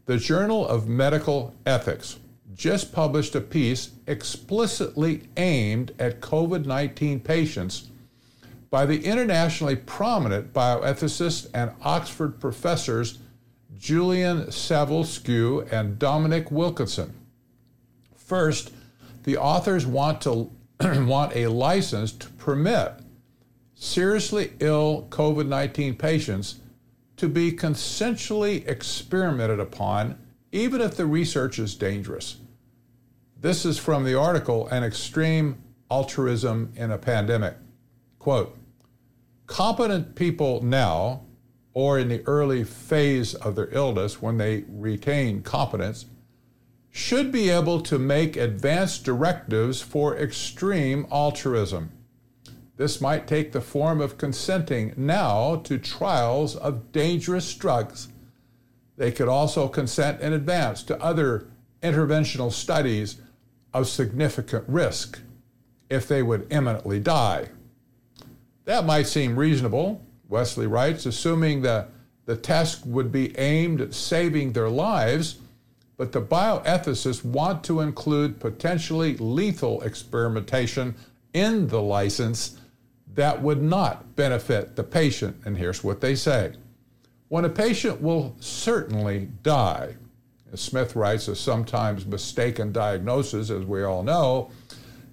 The 0.07 0.17
Journal 0.17 0.67
of 0.67 0.89
Medical 0.89 1.55
Ethics 1.65 2.19
just 2.53 2.91
published 2.91 3.33
a 3.35 3.39
piece 3.39 3.91
explicitly 4.07 5.23
aimed 5.37 5.93
at 5.99 6.19
COVID 6.19 6.65
19 6.65 7.21
patients 7.21 7.87
by 8.69 8.85
the 8.85 9.05
internationally 9.05 9.77
prominent 9.77 10.51
bioethicist 10.51 11.49
and 11.53 11.71
Oxford 11.81 12.41
professors 12.41 13.19
Julian 13.81 14.45
Savulescu 14.45 15.67
and 15.73 15.97
Dominic 15.97 16.51
Wilkinson. 16.51 17.15
First, 18.15 18.71
the 19.23 19.38
authors 19.38 19.88
want 19.88 20.21
to 20.21 20.51
want 20.79 21.35
a 21.35 21.47
license 21.47 22.11
to 22.11 22.29
permit 22.29 22.93
seriously 23.73 24.53
ill 24.59 25.07
COVID 25.09 25.47
19 25.47 25.95
patients 25.95 26.59
to 27.17 27.27
be 27.27 27.51
consensually 27.51 28.67
experimented 28.67 29.59
upon, 29.59 30.15
even 30.51 30.79
if 30.79 30.95
the 30.95 31.07
research 31.07 31.57
is 31.57 31.73
dangerous. 31.73 32.38
This 33.39 33.65
is 33.65 33.79
from 33.79 34.03
the 34.03 34.13
article 34.13 34.67
An 34.67 34.83
Extreme 34.83 35.57
Altruism 35.89 36.71
in 36.75 36.91
a 36.91 37.00
Pandemic. 37.00 37.55
Quote 38.19 38.55
Competent 39.47 40.13
people 40.13 40.61
now, 40.63 41.23
or 41.73 41.97
in 41.97 42.09
the 42.09 42.25
early 42.25 42.63
phase 42.63 43.33
of 43.33 43.55
their 43.55 43.69
illness 43.71 44.21
when 44.21 44.37
they 44.37 44.65
retain 44.67 45.41
competence, 45.41 46.05
should 46.89 47.31
be 47.31 47.49
able 47.49 47.79
to 47.79 47.97
make 47.97 48.35
advanced 48.35 49.05
directives 49.05 49.81
for 49.81 50.17
extreme 50.17 51.07
altruism. 51.11 51.89
This 52.75 52.99
might 52.99 53.27
take 53.27 53.51
the 53.51 53.61
form 53.61 54.01
of 54.01 54.17
consenting 54.17 54.93
now 54.97 55.57
to 55.57 55.77
trials 55.77 56.55
of 56.55 56.91
dangerous 56.91 57.53
drugs. 57.53 58.09
They 58.97 59.11
could 59.11 59.29
also 59.29 59.67
consent 59.67 60.19
in 60.19 60.33
advance 60.33 60.83
to 60.83 61.01
other 61.01 61.47
interventional 61.81 62.51
studies 62.51 63.21
of 63.73 63.87
significant 63.87 64.65
risk 64.67 65.21
if 65.89 66.07
they 66.07 66.21
would 66.21 66.47
imminently 66.51 66.99
die. 66.99 67.49
That 68.65 68.85
might 68.85 69.07
seem 69.07 69.37
reasonable, 69.37 70.05
Wesley 70.31 70.65
writes, 70.65 71.05
assuming 71.05 71.61
that 71.61 71.89
the 72.25 72.35
test 72.35 72.85
would 72.85 73.11
be 73.11 73.38
aimed 73.38 73.81
at 73.81 73.93
saving 73.93 74.53
their 74.53 74.69
lives, 74.69 75.38
but 75.97 76.11
the 76.11 76.21
bioethicists 76.21 77.23
want 77.23 77.63
to 77.65 77.81
include 77.81 78.39
potentially 78.39 79.17
lethal 79.17 79.81
experimentation 79.81 80.95
in 81.33 81.67
the 81.67 81.81
license 81.81 82.57
that 83.13 83.41
would 83.41 83.61
not 83.61 84.15
benefit 84.15 84.75
the 84.75 84.83
patient. 84.83 85.35
And 85.45 85.57
here's 85.57 85.83
what 85.83 86.01
they 86.01 86.15
say 86.15 86.53
when 87.27 87.45
a 87.45 87.50
patient 87.50 88.01
will 88.01 88.35
certainly 88.39 89.29
die. 89.43 89.95
As 90.51 90.59
Smith 90.59 90.97
writes, 90.97 91.29
a 91.29 91.35
sometimes 91.35 92.05
mistaken 92.05 92.73
diagnosis, 92.73 93.50
as 93.50 93.63
we 93.63 93.83
all 93.83 94.03
know, 94.03 94.51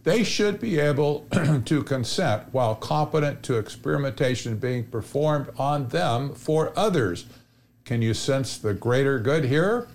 they 0.08 0.24
should 0.24 0.58
be 0.58 0.78
able 0.78 1.26
to 1.66 1.82
consent 1.82 2.42
while 2.52 2.74
competent 2.74 3.42
to 3.42 3.58
experimentation 3.58 4.56
being 4.56 4.82
performed 4.84 5.50
on 5.58 5.86
them 5.88 6.34
for 6.34 6.72
others. 6.74 7.26
Can 7.84 8.00
you 8.00 8.14
sense 8.14 8.56
the 8.56 8.72
greater 8.72 9.18
good 9.18 9.44
here? 9.44 9.86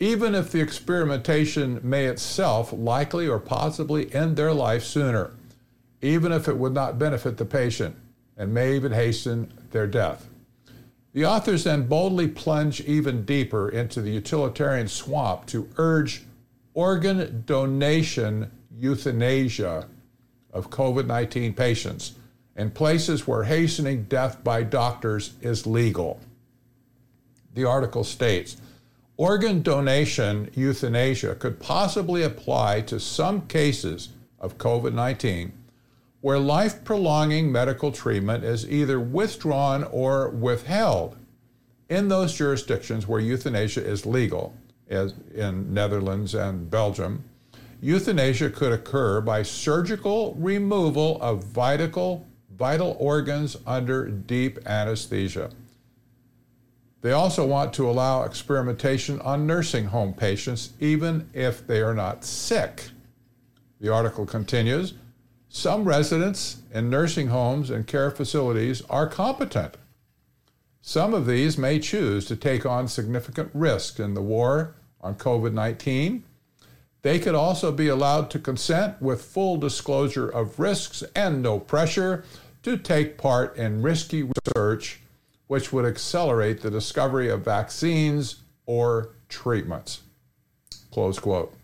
Even 0.00 0.34
if 0.34 0.50
the 0.50 0.62
experimentation 0.62 1.78
may 1.82 2.06
itself 2.06 2.72
likely 2.72 3.28
or 3.28 3.38
possibly 3.38 4.12
end 4.14 4.36
their 4.36 4.54
life 4.54 4.82
sooner, 4.82 5.32
even 6.00 6.32
if 6.32 6.48
it 6.48 6.56
would 6.56 6.72
not 6.72 6.98
benefit 6.98 7.36
the 7.36 7.44
patient 7.44 7.94
and 8.38 8.54
may 8.54 8.74
even 8.74 8.92
hasten 8.92 9.52
their 9.72 9.86
death. 9.86 10.26
The 11.12 11.26
authors 11.26 11.64
then 11.64 11.86
boldly 11.86 12.28
plunge 12.28 12.80
even 12.80 13.26
deeper 13.26 13.68
into 13.68 14.00
the 14.00 14.10
utilitarian 14.10 14.88
swamp 14.88 15.44
to 15.48 15.68
urge 15.76 16.22
organ 16.72 17.44
donation 17.46 18.50
euthanasia 18.78 19.86
of 20.52 20.70
COVID 20.70 21.06
19 21.06 21.54
patients 21.54 22.14
in 22.56 22.70
places 22.70 23.26
where 23.26 23.44
hastening 23.44 24.04
death 24.04 24.42
by 24.44 24.62
doctors 24.62 25.34
is 25.40 25.66
legal. 25.66 26.20
The 27.54 27.64
article 27.64 28.04
states 28.04 28.56
organ 29.16 29.62
donation 29.62 30.50
euthanasia 30.54 31.36
could 31.36 31.60
possibly 31.60 32.22
apply 32.22 32.80
to 32.82 32.98
some 32.98 33.46
cases 33.46 34.10
of 34.40 34.58
COVID 34.58 34.92
19 34.92 35.52
where 36.24 36.38
life 36.38 36.82
prolonging 36.84 37.52
medical 37.52 37.92
treatment 37.92 38.42
is 38.44 38.66
either 38.70 38.98
withdrawn 38.98 39.84
or 39.84 40.30
withheld. 40.30 41.14
In 41.90 42.08
those 42.08 42.34
jurisdictions 42.34 43.06
where 43.06 43.20
euthanasia 43.20 43.86
is 43.86 44.06
legal, 44.06 44.54
as 44.88 45.12
in 45.34 45.74
Netherlands 45.74 46.34
and 46.34 46.70
Belgium, 46.70 47.24
euthanasia 47.84 48.48
could 48.48 48.72
occur 48.72 49.20
by 49.20 49.42
surgical 49.42 50.34
removal 50.38 51.20
of 51.20 51.44
vital, 51.44 52.26
vital 52.56 52.96
organs 52.98 53.58
under 53.66 54.08
deep 54.08 54.58
anesthesia. 54.66 55.50
They 57.02 57.12
also 57.12 57.46
want 57.46 57.74
to 57.74 57.88
allow 57.88 58.22
experimentation 58.22 59.20
on 59.20 59.46
nursing 59.46 59.84
home 59.84 60.14
patients, 60.14 60.72
even 60.80 61.28
if 61.34 61.66
they 61.66 61.82
are 61.82 61.92
not 61.92 62.24
sick. 62.24 62.84
The 63.80 63.92
article 63.92 64.24
continues 64.24 64.94
some 65.50 65.84
residents 65.84 66.62
in 66.72 66.90
nursing 66.90 67.28
homes 67.28 67.70
and 67.70 67.86
care 67.86 68.10
facilities 68.10 68.82
are 68.90 69.06
competent. 69.06 69.76
Some 70.80 71.14
of 71.14 71.26
these 71.26 71.58
may 71.58 71.78
choose 71.78 72.24
to 72.26 72.34
take 72.34 72.64
on 72.66 72.88
significant 72.88 73.50
risk 73.54 74.00
in 74.00 74.14
the 74.14 74.22
war 74.22 74.74
on 75.00 75.14
COVID 75.14 75.52
19. 75.52 76.24
They 77.04 77.18
could 77.18 77.34
also 77.34 77.70
be 77.70 77.88
allowed 77.88 78.30
to 78.30 78.38
consent 78.38 79.00
with 79.02 79.20
full 79.20 79.58
disclosure 79.58 80.26
of 80.26 80.58
risks 80.58 81.04
and 81.14 81.42
no 81.42 81.60
pressure 81.60 82.24
to 82.62 82.78
take 82.78 83.18
part 83.18 83.54
in 83.58 83.82
risky 83.82 84.22
research, 84.22 85.02
which 85.46 85.70
would 85.70 85.84
accelerate 85.84 86.62
the 86.62 86.70
discovery 86.70 87.28
of 87.28 87.44
vaccines 87.44 88.36
or 88.64 89.10
treatments. 89.28 90.00
Close 90.92 91.18
quote. 91.18 91.54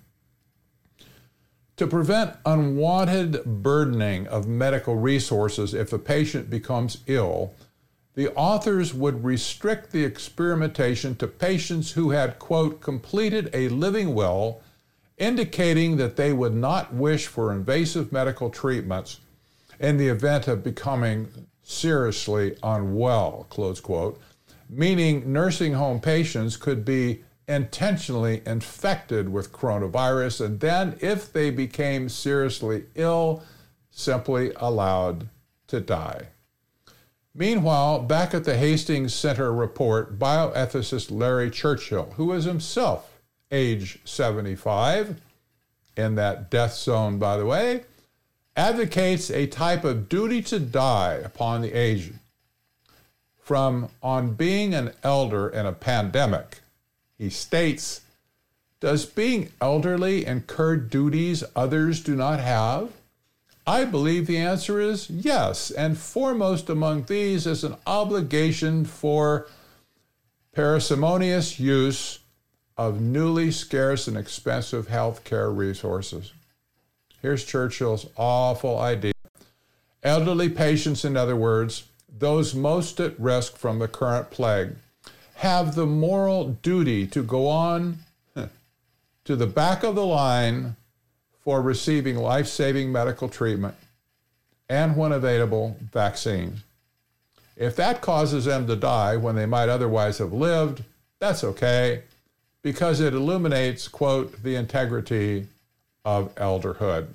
To 1.78 1.87
prevent 1.87 2.37
unwanted 2.44 3.62
burdening 3.62 4.26
of 4.26 4.47
medical 4.47 4.97
resources 4.97 5.73
if 5.73 5.90
a 5.94 5.99
patient 5.99 6.50
becomes 6.50 6.99
ill, 7.06 7.54
the 8.12 8.30
authors 8.35 8.92
would 8.92 9.25
restrict 9.25 9.90
the 9.90 10.04
experimentation 10.04 11.14
to 11.14 11.26
patients 11.26 11.92
who 11.92 12.11
had, 12.11 12.38
quote, 12.38 12.82
completed 12.82 13.49
a 13.54 13.70
living 13.70 14.14
will, 14.14 14.61
indicating 15.20 15.98
that 15.98 16.16
they 16.16 16.33
would 16.33 16.54
not 16.54 16.92
wish 16.92 17.26
for 17.28 17.52
invasive 17.52 18.11
medical 18.11 18.50
treatments 18.50 19.20
in 19.78 19.98
the 19.98 20.09
event 20.09 20.48
of 20.48 20.64
becoming 20.64 21.28
seriously 21.62 22.56
unwell, 22.62 23.46
close 23.50 23.80
quote, 23.80 24.20
meaning 24.68 25.30
nursing 25.33 25.74
home 25.74 26.00
patients 26.00 26.56
could 26.56 26.85
be 26.85 27.22
intentionally 27.46 28.42
infected 28.46 29.28
with 29.28 29.52
coronavirus, 29.52 30.44
and 30.44 30.61
then, 30.61 30.96
if 31.00 31.33
they 31.33 31.50
became 31.50 32.09
seriously 32.09 32.85
ill, 32.94 33.42
simply 33.90 34.52
allowed 34.56 35.28
to 35.66 35.80
die. 35.80 36.28
Meanwhile, 37.35 38.02
back 38.02 38.35
at 38.35 38.44
the 38.44 38.56
Hastings 38.56 39.12
Center 39.14 39.52
report, 39.52 40.18
bioethicist 40.18 41.11
Larry 41.11 41.50
Churchill, 41.50 42.14
who 42.16 42.33
is 42.33 42.44
himself 42.44 43.10
age 43.50 43.98
75, 44.04 45.20
in 45.96 46.14
that 46.14 46.50
death 46.50 46.74
zone, 46.74 47.18
by 47.18 47.36
the 47.36 47.46
way, 47.46 47.84
advocates 48.56 49.30
a 49.30 49.46
type 49.46 49.84
of 49.84 50.08
duty 50.08 50.42
to 50.42 50.58
die 50.58 51.14
upon 51.14 51.62
the 51.62 51.72
aged. 51.72 52.14
From 53.38 53.88
on 54.02 54.34
being 54.34 54.74
an 54.74 54.92
elder 55.02 55.48
in 55.48 55.66
a 55.66 55.72
pandemic, 55.72 56.60
he 57.18 57.30
states, 57.30 58.02
Does 58.80 59.04
being 59.06 59.50
elderly 59.60 60.24
incur 60.24 60.76
duties 60.76 61.42
others 61.56 62.00
do 62.00 62.14
not 62.14 62.40
have? 62.40 62.92
I 63.66 63.84
believe 63.84 64.26
the 64.26 64.38
answer 64.38 64.80
is 64.80 65.10
yes, 65.10 65.70
and 65.70 65.98
foremost 65.98 66.68
among 66.70 67.04
these 67.04 67.46
is 67.46 67.62
an 67.62 67.76
obligation 67.86 68.84
for 68.84 69.48
parsimonious 70.54 71.60
use 71.60 72.20
of 72.81 72.99
newly 72.99 73.51
scarce 73.51 74.09
and 74.09 74.16
expensive 74.16 74.88
health 74.88 75.23
care 75.23 75.51
resources. 75.51 76.33
Here's 77.21 77.45
Churchill's 77.45 78.07
awful 78.16 78.79
idea. 78.79 79.12
Elderly 80.03 80.49
patients, 80.49 81.05
in 81.05 81.14
other 81.14 81.37
words, 81.37 81.85
those 82.19 82.55
most 82.55 82.99
at 82.99 83.21
risk 83.21 83.59
from 83.59 83.81
the 83.81 83.87
current 83.87 84.31
plague, 84.31 84.77
have 85.35 85.75
the 85.75 85.85
moral 85.85 86.57
duty 86.62 87.07
to 87.09 87.23
go 87.23 87.49
on 87.49 87.99
to 89.27 89.37
the 89.37 89.47
back 89.47 89.83
of 89.83 89.95
the 89.95 90.07
line 90.07 90.75
for 91.45 91.61
receiving 91.61 92.16
life 92.16 92.47
saving 92.47 92.90
medical 92.90 93.29
treatment 93.29 93.75
and, 94.71 94.97
when 94.97 95.12
available, 95.12 95.77
vaccines. 95.93 96.61
If 97.59 97.77
that 97.77 98.01
causes 98.01 98.47
them 98.47 98.66
to 98.69 98.75
die 98.75 99.19
when 99.19 99.37
they 99.37 99.45
might 99.45 99.69
otherwise 99.69 100.16
have 100.16 100.33
lived, 100.33 100.83
that's 101.19 101.45
okay 101.45 102.05
because 102.62 103.01
it 103.01 103.14
illuminates, 103.14 103.88
quote, 103.88 104.42
the 104.42 104.57
integrity 104.57 105.46
of 106.05 106.35
elderhood. 106.35 107.09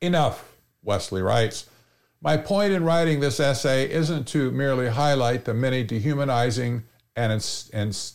Enough, 0.00 0.52
Wesley 0.82 1.22
writes. 1.22 1.68
My 2.20 2.36
point 2.36 2.72
in 2.72 2.84
writing 2.84 3.20
this 3.20 3.38
essay 3.40 3.90
isn't 3.90 4.26
to 4.28 4.50
merely 4.50 4.88
highlight 4.88 5.44
the 5.44 5.54
many 5.54 5.84
dehumanizing 5.84 6.82
and, 7.14 7.70
and 7.72 8.12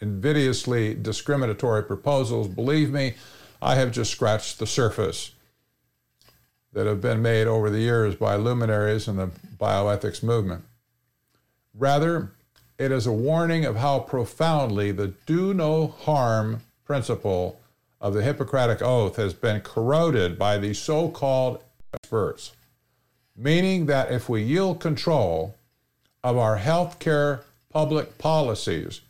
invidiously 0.00 0.94
discriminatory 0.94 1.82
proposals. 1.82 2.48
Believe 2.48 2.90
me, 2.90 3.14
I 3.60 3.76
have 3.76 3.92
just 3.92 4.10
scratched 4.10 4.58
the 4.58 4.66
surface 4.66 5.32
that 6.72 6.86
have 6.86 7.00
been 7.00 7.22
made 7.22 7.46
over 7.46 7.70
the 7.70 7.80
years 7.80 8.16
by 8.16 8.36
luminaries 8.36 9.06
in 9.06 9.16
the 9.16 9.30
bioethics 9.58 10.22
movement. 10.22 10.64
Rather, 11.74 12.30
it 12.78 12.92
is 12.92 13.06
a 13.06 13.12
warning 13.12 13.64
of 13.64 13.76
how 13.76 13.98
profoundly 13.98 14.92
the 14.92 15.08
do 15.26 15.54
no 15.54 15.88
harm 15.88 16.60
principle 16.84 17.60
of 18.00 18.14
the 18.14 18.22
Hippocratic 18.22 18.82
Oath 18.82 19.16
has 19.16 19.34
been 19.34 19.60
corroded 19.60 20.38
by 20.38 20.58
the 20.58 20.74
so 20.74 21.08
called 21.08 21.62
experts 21.94 22.52
meaning 23.36 23.86
that 23.86 24.12
if 24.12 24.28
we 24.28 24.42
yield 24.42 24.80
control 24.80 25.54
of 26.22 26.36
our 26.36 26.58
healthcare 26.58 27.40
public 27.70 28.18
policies 28.18 29.00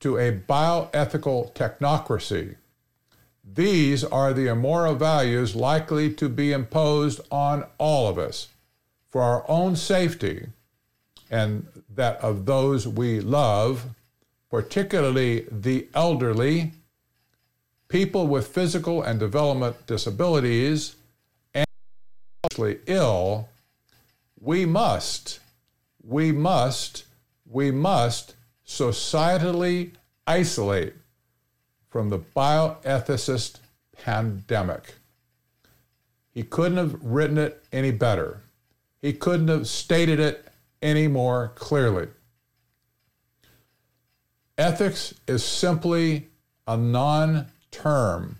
to 0.00 0.18
a 0.18 0.32
bioethical 0.32 1.52
technocracy, 1.54 2.56
these 3.44 4.04
are 4.04 4.32
the 4.32 4.46
immoral 4.46 4.94
values 4.94 5.54
likely 5.54 6.12
to 6.12 6.28
be 6.28 6.52
imposed 6.52 7.20
on 7.30 7.64
all 7.78 8.08
of 8.08 8.18
us 8.18 8.48
for 9.10 9.22
our 9.22 9.44
own 9.48 9.76
safety 9.76 10.46
and 11.30 11.66
that 11.96 12.18
of 12.22 12.46
those 12.46 12.86
we 12.86 13.20
love, 13.20 13.84
particularly 14.50 15.46
the 15.50 15.88
elderly, 15.94 16.72
people 17.88 18.26
with 18.26 18.48
physical 18.48 19.02
and 19.02 19.18
development 19.18 19.86
disabilities, 19.86 20.96
and 21.54 21.66
socially 22.44 22.78
ill 22.86 23.48
we 24.46 24.64
must, 24.64 25.40
we 26.02 26.30
must, 26.30 27.04
we 27.50 27.70
must 27.70 28.34
societally 28.66 29.92
isolate 30.26 30.94
from 31.90 32.10
the 32.10 32.18
bioethicist 32.18 33.58
pandemic. 33.98 34.94
He 36.32 36.42
couldn't 36.42 36.76
have 36.76 37.02
written 37.02 37.38
it 37.38 37.64
any 37.72 37.90
better. 37.90 38.42
He 39.00 39.14
couldn't 39.14 39.48
have 39.48 39.66
stated 39.66 40.20
it 40.20 40.45
any 40.82 41.08
more 41.08 41.52
clearly. 41.54 42.08
Ethics 44.58 45.14
is 45.26 45.44
simply 45.44 46.28
a 46.66 46.76
non 46.76 47.46
term 47.70 48.36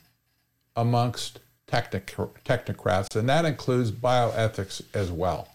amongst 0.75 1.41
technocrats, 1.69 3.17
and 3.17 3.29
that 3.29 3.45
includes 3.45 3.91
bioethics 3.91 4.83
as 4.95 5.11
well. 5.11 5.49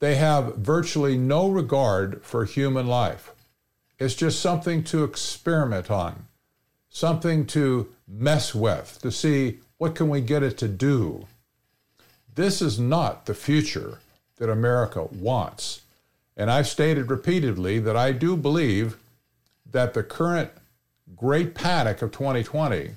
They 0.00 0.16
have 0.16 0.56
virtually 0.56 1.16
no 1.16 1.48
regard 1.48 2.22
for 2.22 2.44
human 2.44 2.86
life. 2.86 3.30
It's 3.98 4.14
just 4.14 4.40
something 4.40 4.82
to 4.84 5.04
experiment 5.04 5.90
on, 5.90 6.26
something 6.90 7.46
to 7.46 7.88
mess 8.06 8.54
with, 8.54 8.98
to 9.02 9.10
see 9.10 9.60
what 9.78 9.94
can 9.94 10.08
we 10.08 10.20
get 10.20 10.42
it 10.42 10.58
to 10.58 10.68
do. 10.68 11.26
This 12.34 12.60
is 12.60 12.78
not 12.78 13.26
the 13.26 13.34
future 13.34 14.00
that 14.36 14.50
America 14.50 15.04
wants. 15.04 15.82
And 16.36 16.50
I've 16.50 16.66
stated 16.66 17.10
repeatedly 17.10 17.78
that 17.80 17.96
I 17.96 18.12
do 18.12 18.36
believe 18.36 18.96
that 19.70 19.94
the 19.94 20.02
current 20.02 20.50
great 21.16 21.54
panic 21.54 22.02
of 22.02 22.10
2020 22.12 22.90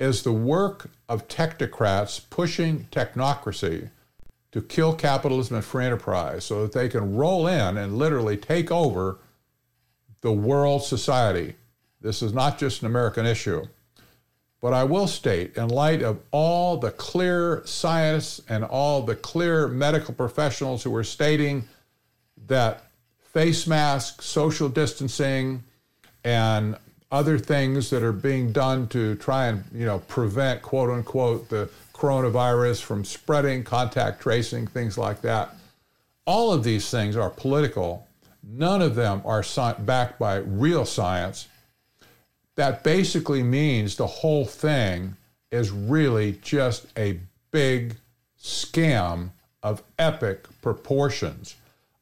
is 0.00 0.22
the 0.22 0.32
work 0.32 0.90
of 1.08 1.28
technocrats 1.28 2.20
pushing 2.30 2.86
technocracy 2.90 3.90
to 4.52 4.62
kill 4.62 4.94
capitalism 4.94 5.56
and 5.56 5.64
free 5.64 5.84
enterprise 5.84 6.44
so 6.44 6.62
that 6.62 6.72
they 6.72 6.88
can 6.88 7.16
roll 7.16 7.46
in 7.46 7.76
and 7.76 7.98
literally 7.98 8.36
take 8.36 8.70
over 8.70 9.18
the 10.20 10.32
world 10.32 10.82
society. 10.82 11.54
This 12.00 12.22
is 12.22 12.32
not 12.32 12.58
just 12.58 12.82
an 12.82 12.86
American 12.86 13.26
issue. 13.26 13.66
But 14.60 14.72
I 14.72 14.84
will 14.84 15.06
state, 15.06 15.56
in 15.56 15.68
light 15.68 16.02
of 16.02 16.18
all 16.32 16.76
the 16.78 16.90
clear 16.90 17.62
science 17.64 18.40
and 18.48 18.64
all 18.64 19.02
the 19.02 19.14
clear 19.14 19.68
medical 19.68 20.14
professionals 20.14 20.82
who 20.82 20.94
are 20.96 21.04
stating 21.04 21.68
that 22.48 22.84
face 23.32 23.66
masks, 23.66 24.24
social 24.26 24.68
distancing, 24.68 25.62
and 26.24 26.76
other 27.10 27.38
things 27.38 27.88
that 27.90 28.02
are 28.02 28.12
being 28.12 28.52
done 28.52 28.86
to 28.88 29.14
try 29.16 29.46
and 29.46 29.64
you 29.72 29.86
know 29.86 30.00
prevent 30.08 30.60
quote 30.60 30.90
unquote 30.90 31.48
the 31.48 31.68
coronavirus 31.92 32.82
from 32.82 33.04
spreading, 33.04 33.64
contact 33.64 34.20
tracing, 34.20 34.66
things 34.66 34.98
like 34.98 35.20
that. 35.22 35.54
All 36.26 36.52
of 36.52 36.62
these 36.62 36.90
things 36.90 37.16
are 37.16 37.30
political. 37.30 38.06
None 38.42 38.82
of 38.82 38.94
them 38.94 39.22
are 39.24 39.44
backed 39.80 40.18
by 40.18 40.36
real 40.36 40.84
science. 40.84 41.48
That 42.58 42.82
basically 42.82 43.44
means 43.44 43.94
the 43.94 44.08
whole 44.08 44.44
thing 44.44 45.14
is 45.52 45.70
really 45.70 46.40
just 46.42 46.86
a 46.98 47.20
big 47.52 47.94
scam 48.36 49.30
of 49.62 49.84
epic 49.96 50.48
proportions. 50.60 51.54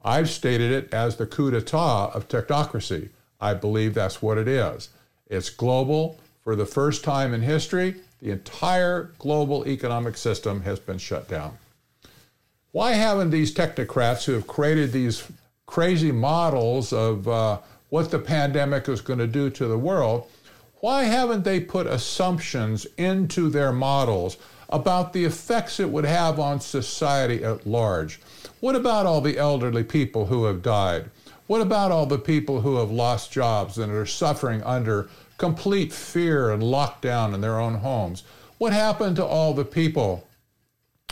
I've 0.03 0.31
stated 0.31 0.73
it 0.73 0.95
as 0.95 1.17
the 1.17 1.27
coup 1.27 1.51
d'etat 1.51 2.07
of 2.15 2.29
technocracy. 2.29 3.11
I 3.39 3.53
believe 3.53 3.93
that's 3.93 4.23
what 4.23 4.39
it 4.39 4.49
is. 4.49 4.89
It's 5.27 5.51
global. 5.51 6.19
For 6.43 6.57
the 6.57 6.65
first 6.65 7.05
time 7.05 7.35
in 7.35 7.43
history, 7.43 7.97
the 8.23 8.31
entire 8.31 9.11
global 9.19 9.69
economic 9.69 10.17
system 10.17 10.63
has 10.63 10.81
been 10.81 10.97
shut 10.97 11.29
down. 11.29 11.59
Why 12.73 12.93
haven't 12.93 13.29
these 13.29 13.55
technocrats 13.55 14.25
who 14.25 14.33
have 14.33 14.47
created 14.47 14.93
these 14.93 15.23
crazy 15.67 16.13
models 16.13 16.95
of 16.95 17.29
uh, 17.29 17.59
what 17.91 18.11
the 18.11 18.19
pandemic 18.19 18.89
is 18.89 19.03
going 19.03 19.19
to 19.19 19.27
do 19.27 19.51
to 19.51 19.67
the 19.67 19.77
world, 19.77 20.31
why 20.87 21.03
haven't 21.03 21.43
they 21.43 21.59
put 21.59 21.89
assumptions 21.89 22.87
into 22.97 23.51
their 23.51 23.73
models 23.73 24.37
about 24.69 25.13
the 25.13 25.25
effects 25.25 25.81
it 25.81 25.91
would 25.91 26.05
have 26.05 26.39
on 26.39 26.61
society 26.61 27.43
at 27.43 27.67
large? 27.67 28.21
What 28.61 28.77
about 28.77 29.05
all 29.05 29.21
the 29.21 29.37
elderly 29.37 29.83
people 29.83 30.27
who 30.27 30.45
have 30.45 30.63
died? 30.63 31.11
What 31.49 31.61
about 31.61 31.91
all 31.91 32.07
the 32.07 32.21
people 32.21 32.61
who 32.61 32.77
have 32.77 32.93
lost 32.93 33.33
jobs 33.33 33.79
and 33.79 33.91
are 33.91 34.07
suffering 34.07 34.63
under 34.63 35.09
complete 35.39 35.93
fear 35.93 36.53
and 36.53 36.63
lockdown 36.63 37.35
in 37.35 37.41
their 37.41 37.59
own 37.59 37.75
homes? 37.75 38.23
What 38.59 38.73
happened 38.73 39.17
to 39.17 39.27
all 39.27 39.55
the 39.55 39.65
people 39.65 40.29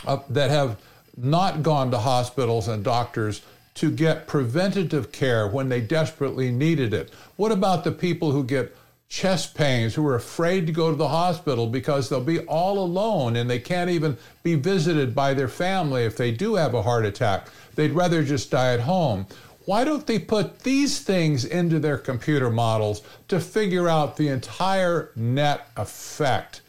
uh, 0.05 0.19
that 0.29 0.51
have 0.51 0.77
not 1.17 1.63
gone 1.63 1.91
to 1.91 1.97
hospitals 1.97 2.69
and 2.69 2.81
doctors 2.81 3.41
to 3.73 3.91
get 3.91 4.25
preventative 4.25 5.11
care 5.11 5.49
when 5.49 5.67
they 5.67 5.81
desperately 5.81 6.49
needed 6.49 6.93
it? 6.93 7.11
What 7.35 7.51
about 7.51 7.83
the 7.83 7.91
people 7.91 8.31
who 8.31 8.45
get 8.45 8.73
chest 9.07 9.55
pains 9.55 9.93
who 9.93 10.05
are 10.07 10.15
afraid 10.15 10.65
to 10.67 10.73
go 10.73 10.89
to 10.89 10.95
the 10.95 11.07
hospital 11.07 11.67
because 11.67 12.09
they'll 12.09 12.21
be 12.21 12.39
all 12.39 12.79
alone 12.79 13.35
and 13.35 13.49
they 13.49 13.59
can't 13.59 13.89
even 13.89 14.17
be 14.43 14.55
visited 14.55 15.13
by 15.13 15.33
their 15.33 15.47
family 15.47 16.03
if 16.03 16.17
they 16.17 16.31
do 16.31 16.55
have 16.55 16.73
a 16.73 16.81
heart 16.81 17.05
attack? 17.05 17.47
They'd 17.75 17.91
rather 17.91 18.23
just 18.23 18.51
die 18.51 18.73
at 18.73 18.81
home. 18.81 19.27
Why 19.65 19.83
don't 19.83 20.05
they 20.05 20.19
put 20.19 20.59
these 20.59 20.99
things 20.99 21.45
into 21.45 21.79
their 21.79 21.97
computer 21.97 22.49
models 22.49 23.01
to 23.29 23.39
figure 23.39 23.89
out 23.89 24.15
the 24.15 24.27
entire 24.27 25.11
net 25.15 25.67
effect 25.75 26.61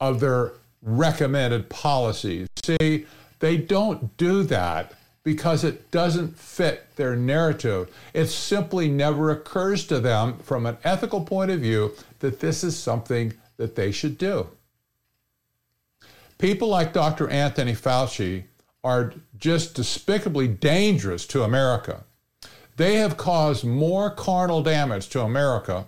of 0.00 0.20
their 0.20 0.52
recommended 0.82 1.68
policies? 1.70 2.48
See, 2.62 3.06
they 3.38 3.56
don't 3.56 4.16
do 4.16 4.42
that 4.44 4.92
because 5.24 5.62
it 5.62 5.90
doesn't 5.90 6.36
fit 6.36 6.96
their 6.96 7.14
narrative. 7.14 7.88
It 8.12 8.26
simply 8.26 8.88
never 8.88 9.30
occurs 9.30 9.86
to 9.86 10.00
them 10.00 10.38
from 10.38 10.66
an 10.66 10.78
ethical 10.84 11.24
point 11.24 11.50
of 11.50 11.60
view 11.60 11.92
that 12.18 12.40
this 12.40 12.64
is 12.64 12.76
something 12.76 13.34
that 13.56 13.76
they 13.76 13.92
should 13.92 14.18
do. 14.18 14.48
People 16.38 16.68
like 16.68 16.92
Dr. 16.92 17.28
Anthony 17.28 17.72
Fauci 17.72 18.44
are 18.82 19.14
just 19.38 19.74
despicably 19.74 20.48
dangerous 20.48 21.24
to 21.28 21.44
America. 21.44 22.02
They 22.76 22.96
have 22.96 23.16
caused 23.16 23.64
more 23.64 24.10
carnal 24.10 24.62
damage 24.62 25.08
to 25.10 25.22
America 25.22 25.86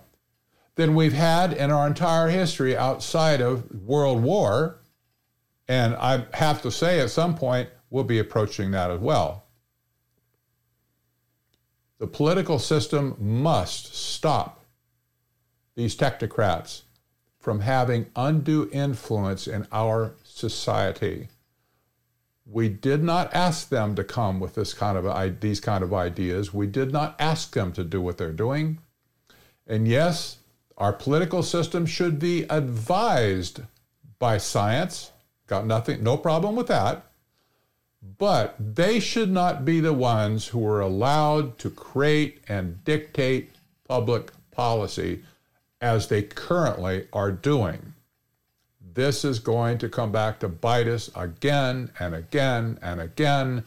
than 0.75 0.95
we've 0.95 1.13
had 1.13 1.51
in 1.51 1.71
our 1.71 1.87
entire 1.87 2.29
history 2.29 2.77
outside 2.77 3.41
of 3.41 3.69
World 3.83 4.23
War. 4.23 4.77
And 5.67 5.95
I 5.95 6.25
have 6.33 6.61
to 6.61 6.71
say, 6.71 6.99
at 6.99 7.09
some 7.09 7.35
point, 7.35 7.69
we'll 7.89 8.03
be 8.03 8.19
approaching 8.19 8.71
that 8.71 8.91
as 8.91 8.99
well. 8.99 9.43
The 11.97 12.07
political 12.07 12.59
system 12.59 13.15
must 13.19 13.95
stop 13.95 14.65
these 15.75 15.95
technocrats 15.95 16.81
from 17.39 17.61
having 17.61 18.07
undue 18.15 18.69
influence 18.71 19.47
in 19.47 19.67
our 19.71 20.13
society. 20.23 21.29
We 22.45 22.69
did 22.69 23.03
not 23.03 23.33
ask 23.33 23.69
them 23.69 23.95
to 23.95 24.03
come 24.03 24.39
with 24.39 24.55
this 24.55 24.73
kind 24.73 24.97
of 24.97 25.39
these 25.39 25.59
kind 25.59 25.83
of 25.83 25.93
ideas. 25.93 26.53
We 26.53 26.67
did 26.67 26.91
not 26.91 27.15
ask 27.19 27.53
them 27.53 27.71
to 27.73 27.83
do 27.83 28.01
what 28.01 28.17
they're 28.17 28.31
doing. 28.31 28.79
And 29.67 29.87
yes, 29.87 30.37
our 30.77 30.93
political 30.93 31.41
system 31.43 31.85
should 31.85 32.19
be 32.19 32.43
advised 32.49 33.61
by 34.19 34.37
science. 34.37 35.11
Got 35.47 35.65
nothing, 35.65 36.03
no 36.03 36.17
problem 36.17 36.55
with 36.55 36.67
that. 36.67 37.05
But 38.17 38.55
they 38.59 38.99
should 38.99 39.31
not 39.31 39.65
be 39.65 39.79
the 39.79 39.93
ones 39.93 40.47
who 40.47 40.65
are 40.67 40.81
allowed 40.81 41.57
to 41.59 41.69
create 41.69 42.41
and 42.47 42.83
dictate 42.83 43.51
public 43.87 44.31
policy 44.51 45.23
as 45.81 46.07
they 46.07 46.21
currently 46.21 47.07
are 47.11 47.31
doing 47.31 47.93
this 48.95 49.25
is 49.25 49.39
going 49.39 49.77
to 49.77 49.89
come 49.89 50.11
back 50.11 50.39
to 50.39 50.47
bite 50.47 50.87
us 50.87 51.11
again 51.15 51.91
and 51.99 52.15
again 52.15 52.79
and 52.81 52.99
again. 52.99 53.63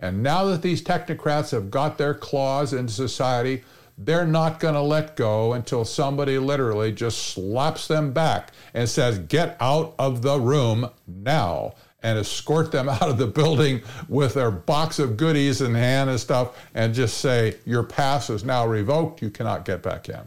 And 0.00 0.22
now 0.22 0.46
that 0.46 0.62
these 0.62 0.82
technocrats 0.82 1.52
have 1.52 1.70
got 1.70 1.98
their 1.98 2.14
claws 2.14 2.72
into 2.72 2.92
society, 2.92 3.62
they're 3.98 4.26
not 4.26 4.58
going 4.58 4.74
to 4.74 4.80
let 4.80 5.16
go 5.16 5.52
until 5.52 5.84
somebody 5.84 6.38
literally 6.38 6.90
just 6.90 7.18
slaps 7.18 7.86
them 7.86 8.12
back 8.12 8.52
and 8.72 8.88
says, 8.88 9.18
Get 9.18 9.56
out 9.60 9.94
of 9.98 10.22
the 10.22 10.40
room 10.40 10.88
now, 11.06 11.74
and 12.02 12.18
escort 12.18 12.72
them 12.72 12.88
out 12.88 13.08
of 13.08 13.18
the 13.18 13.26
building 13.26 13.82
with 14.08 14.34
their 14.34 14.50
box 14.50 14.98
of 14.98 15.16
goodies 15.16 15.60
in 15.60 15.74
hand 15.74 16.10
and 16.10 16.20
stuff, 16.20 16.58
and 16.74 16.94
just 16.94 17.18
say, 17.18 17.56
Your 17.64 17.82
pass 17.82 18.30
is 18.30 18.44
now 18.44 18.66
revoked. 18.66 19.22
You 19.22 19.30
cannot 19.30 19.64
get 19.64 19.82
back 19.82 20.08
in. 20.08 20.20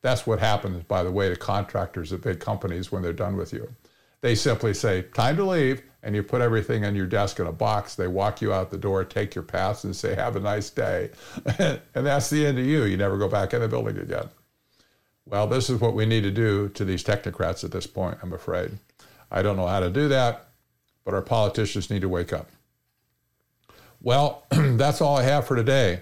That's 0.00 0.26
what 0.26 0.38
happens, 0.38 0.82
by 0.84 1.02
the 1.02 1.10
way, 1.10 1.28
to 1.28 1.36
contractors 1.36 2.12
at 2.12 2.22
big 2.22 2.40
companies 2.40 2.92
when 2.92 3.02
they're 3.02 3.12
done 3.12 3.36
with 3.36 3.52
you. 3.52 3.68
They 4.20 4.34
simply 4.34 4.74
say, 4.74 5.02
time 5.02 5.36
to 5.36 5.44
leave, 5.44 5.82
and 6.02 6.14
you 6.14 6.22
put 6.22 6.40
everything 6.40 6.84
on 6.84 6.94
your 6.94 7.06
desk 7.06 7.38
in 7.40 7.46
a 7.46 7.52
box. 7.52 7.94
They 7.94 8.08
walk 8.08 8.40
you 8.40 8.52
out 8.52 8.70
the 8.70 8.78
door, 8.78 9.04
take 9.04 9.34
your 9.34 9.44
pass, 9.44 9.84
and 9.84 9.94
say, 9.94 10.14
have 10.14 10.36
a 10.36 10.40
nice 10.40 10.70
day. 10.70 11.10
and 11.58 11.80
that's 11.94 12.30
the 12.30 12.46
end 12.46 12.58
of 12.58 12.64
you. 12.64 12.84
You 12.84 12.96
never 12.96 13.16
go 13.16 13.28
back 13.28 13.54
in 13.54 13.60
the 13.60 13.68
building 13.68 13.98
again. 13.98 14.28
Well, 15.26 15.46
this 15.46 15.68
is 15.68 15.80
what 15.80 15.94
we 15.94 16.06
need 16.06 16.22
to 16.22 16.30
do 16.30 16.68
to 16.70 16.84
these 16.84 17.04
technocrats 17.04 17.62
at 17.62 17.70
this 17.70 17.86
point, 17.86 18.18
I'm 18.22 18.32
afraid. 18.32 18.72
I 19.30 19.42
don't 19.42 19.56
know 19.56 19.66
how 19.66 19.80
to 19.80 19.90
do 19.90 20.08
that, 20.08 20.47
but 21.08 21.14
our 21.14 21.22
politicians 21.22 21.88
need 21.88 22.02
to 22.02 22.08
wake 22.08 22.34
up. 22.34 22.50
Well, 24.02 24.44
that's 24.50 25.00
all 25.00 25.16
I 25.16 25.22
have 25.22 25.46
for 25.46 25.56
today. 25.56 26.00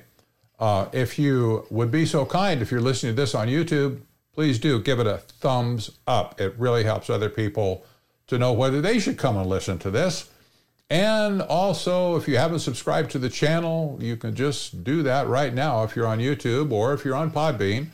Uh, 0.59 0.87
if 0.90 1.16
you 1.16 1.64
would 1.71 1.92
be 1.92 2.05
so 2.05 2.27
kind, 2.27 2.61
if 2.61 2.73
you're 2.73 2.81
listening 2.81 3.14
to 3.14 3.23
this 3.23 3.33
on 3.33 3.47
YouTube, 3.47 4.01
please 4.33 4.59
do 4.59 4.81
give 4.81 4.99
it 4.99 5.07
a 5.07 5.19
thumbs 5.19 5.92
up. 6.09 6.40
It 6.40 6.57
really 6.59 6.83
helps 6.83 7.09
other 7.09 7.29
people 7.29 7.87
to 8.27 8.37
know 8.37 8.53
whether 8.53 8.81
they 8.81 8.99
should 8.99 9.16
come 9.16 9.37
and 9.37 9.49
listen 9.49 9.79
to 9.79 9.92
this. 9.92 10.29
And 10.90 11.40
also, 11.40 12.16
if 12.16 12.27
you 12.27 12.38
haven't 12.38 12.59
subscribed 12.59 13.12
to 13.12 13.21
the 13.21 13.31
channel, 13.31 13.97
you 14.01 14.16
can 14.16 14.35
just 14.35 14.83
do 14.83 15.05
that 15.05 15.29
right 15.29 15.55
now 15.55 15.85
if 15.85 15.95
you're 15.95 16.09
on 16.09 16.19
YouTube 16.19 16.73
or 16.73 16.95
if 16.95 17.05
you're 17.05 17.14
on 17.14 17.31
Podbean. 17.31 17.87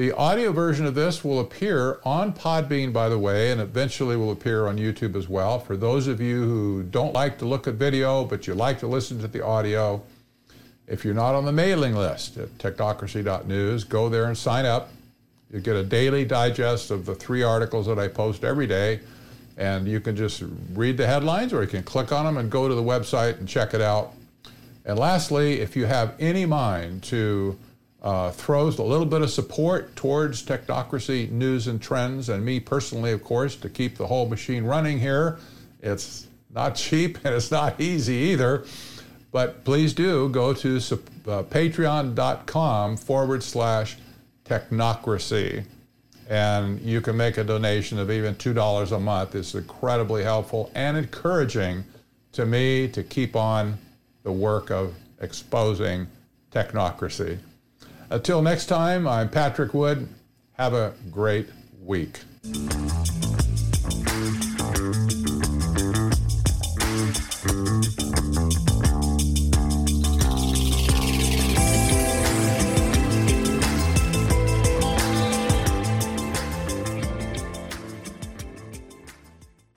The 0.00 0.12
audio 0.12 0.50
version 0.50 0.86
of 0.86 0.94
this 0.94 1.22
will 1.22 1.40
appear 1.40 2.00
on 2.04 2.32
Podbean, 2.32 2.90
by 2.90 3.10
the 3.10 3.18
way, 3.18 3.52
and 3.52 3.60
eventually 3.60 4.16
will 4.16 4.32
appear 4.32 4.66
on 4.66 4.78
YouTube 4.78 5.14
as 5.14 5.28
well. 5.28 5.58
For 5.60 5.76
those 5.76 6.06
of 6.06 6.22
you 6.22 6.42
who 6.42 6.82
don't 6.84 7.12
like 7.12 7.36
to 7.40 7.44
look 7.44 7.68
at 7.68 7.74
video, 7.74 8.24
but 8.24 8.46
you 8.46 8.54
like 8.54 8.78
to 8.78 8.86
listen 8.86 9.20
to 9.20 9.28
the 9.28 9.44
audio, 9.44 10.02
if 10.86 11.04
you're 11.04 11.12
not 11.12 11.34
on 11.34 11.44
the 11.44 11.52
mailing 11.52 11.94
list 11.94 12.38
at 12.38 12.48
technocracy.news, 12.56 13.84
go 13.84 14.08
there 14.08 14.24
and 14.24 14.38
sign 14.38 14.64
up. 14.64 14.88
You 15.52 15.60
get 15.60 15.76
a 15.76 15.84
daily 15.84 16.24
digest 16.24 16.90
of 16.90 17.04
the 17.04 17.14
three 17.14 17.42
articles 17.42 17.84
that 17.84 17.98
I 17.98 18.08
post 18.08 18.42
every 18.42 18.66
day, 18.66 19.00
and 19.58 19.86
you 19.86 20.00
can 20.00 20.16
just 20.16 20.42
read 20.72 20.96
the 20.96 21.06
headlines 21.06 21.52
or 21.52 21.60
you 21.60 21.68
can 21.68 21.82
click 21.82 22.10
on 22.10 22.24
them 22.24 22.38
and 22.38 22.50
go 22.50 22.68
to 22.68 22.74
the 22.74 22.82
website 22.82 23.38
and 23.38 23.46
check 23.46 23.74
it 23.74 23.82
out. 23.82 24.14
And 24.86 24.98
lastly, 24.98 25.60
if 25.60 25.76
you 25.76 25.84
have 25.84 26.14
any 26.18 26.46
mind 26.46 27.02
to 27.02 27.58
uh, 28.02 28.30
throws 28.30 28.78
a 28.78 28.82
little 28.82 29.06
bit 29.06 29.20
of 29.22 29.30
support 29.30 29.94
towards 29.94 30.42
technocracy 30.42 31.30
news 31.30 31.66
and 31.66 31.82
trends, 31.82 32.28
and 32.28 32.44
me 32.44 32.58
personally, 32.58 33.12
of 33.12 33.22
course, 33.22 33.56
to 33.56 33.68
keep 33.68 33.96
the 33.96 34.06
whole 34.06 34.28
machine 34.28 34.64
running 34.64 34.98
here. 34.98 35.38
It's 35.80 36.26
not 36.52 36.74
cheap 36.74 37.18
and 37.24 37.34
it's 37.34 37.50
not 37.50 37.80
easy 37.80 38.14
either, 38.14 38.64
but 39.32 39.64
please 39.64 39.92
do 39.92 40.28
go 40.30 40.52
to 40.54 40.76
uh, 40.76 41.42
patreon.com 41.44 42.96
forward 42.96 43.42
slash 43.42 43.96
technocracy. 44.44 45.64
And 46.28 46.80
you 46.80 47.00
can 47.00 47.16
make 47.16 47.38
a 47.38 47.44
donation 47.44 47.98
of 47.98 48.10
even 48.10 48.34
$2 48.36 48.92
a 48.92 49.00
month. 49.00 49.34
It's 49.34 49.54
incredibly 49.54 50.22
helpful 50.22 50.70
and 50.74 50.96
encouraging 50.96 51.84
to 52.32 52.46
me 52.46 52.88
to 52.88 53.02
keep 53.02 53.34
on 53.34 53.76
the 54.22 54.32
work 54.32 54.70
of 54.70 54.94
exposing 55.20 56.06
technocracy. 56.52 57.38
Until 58.10 58.42
next 58.42 58.66
time, 58.66 59.06
I'm 59.06 59.28
Patrick 59.28 59.72
Wood. 59.72 60.08
Have 60.54 60.74
a 60.74 60.94
great 61.12 61.48
week. 61.80 62.18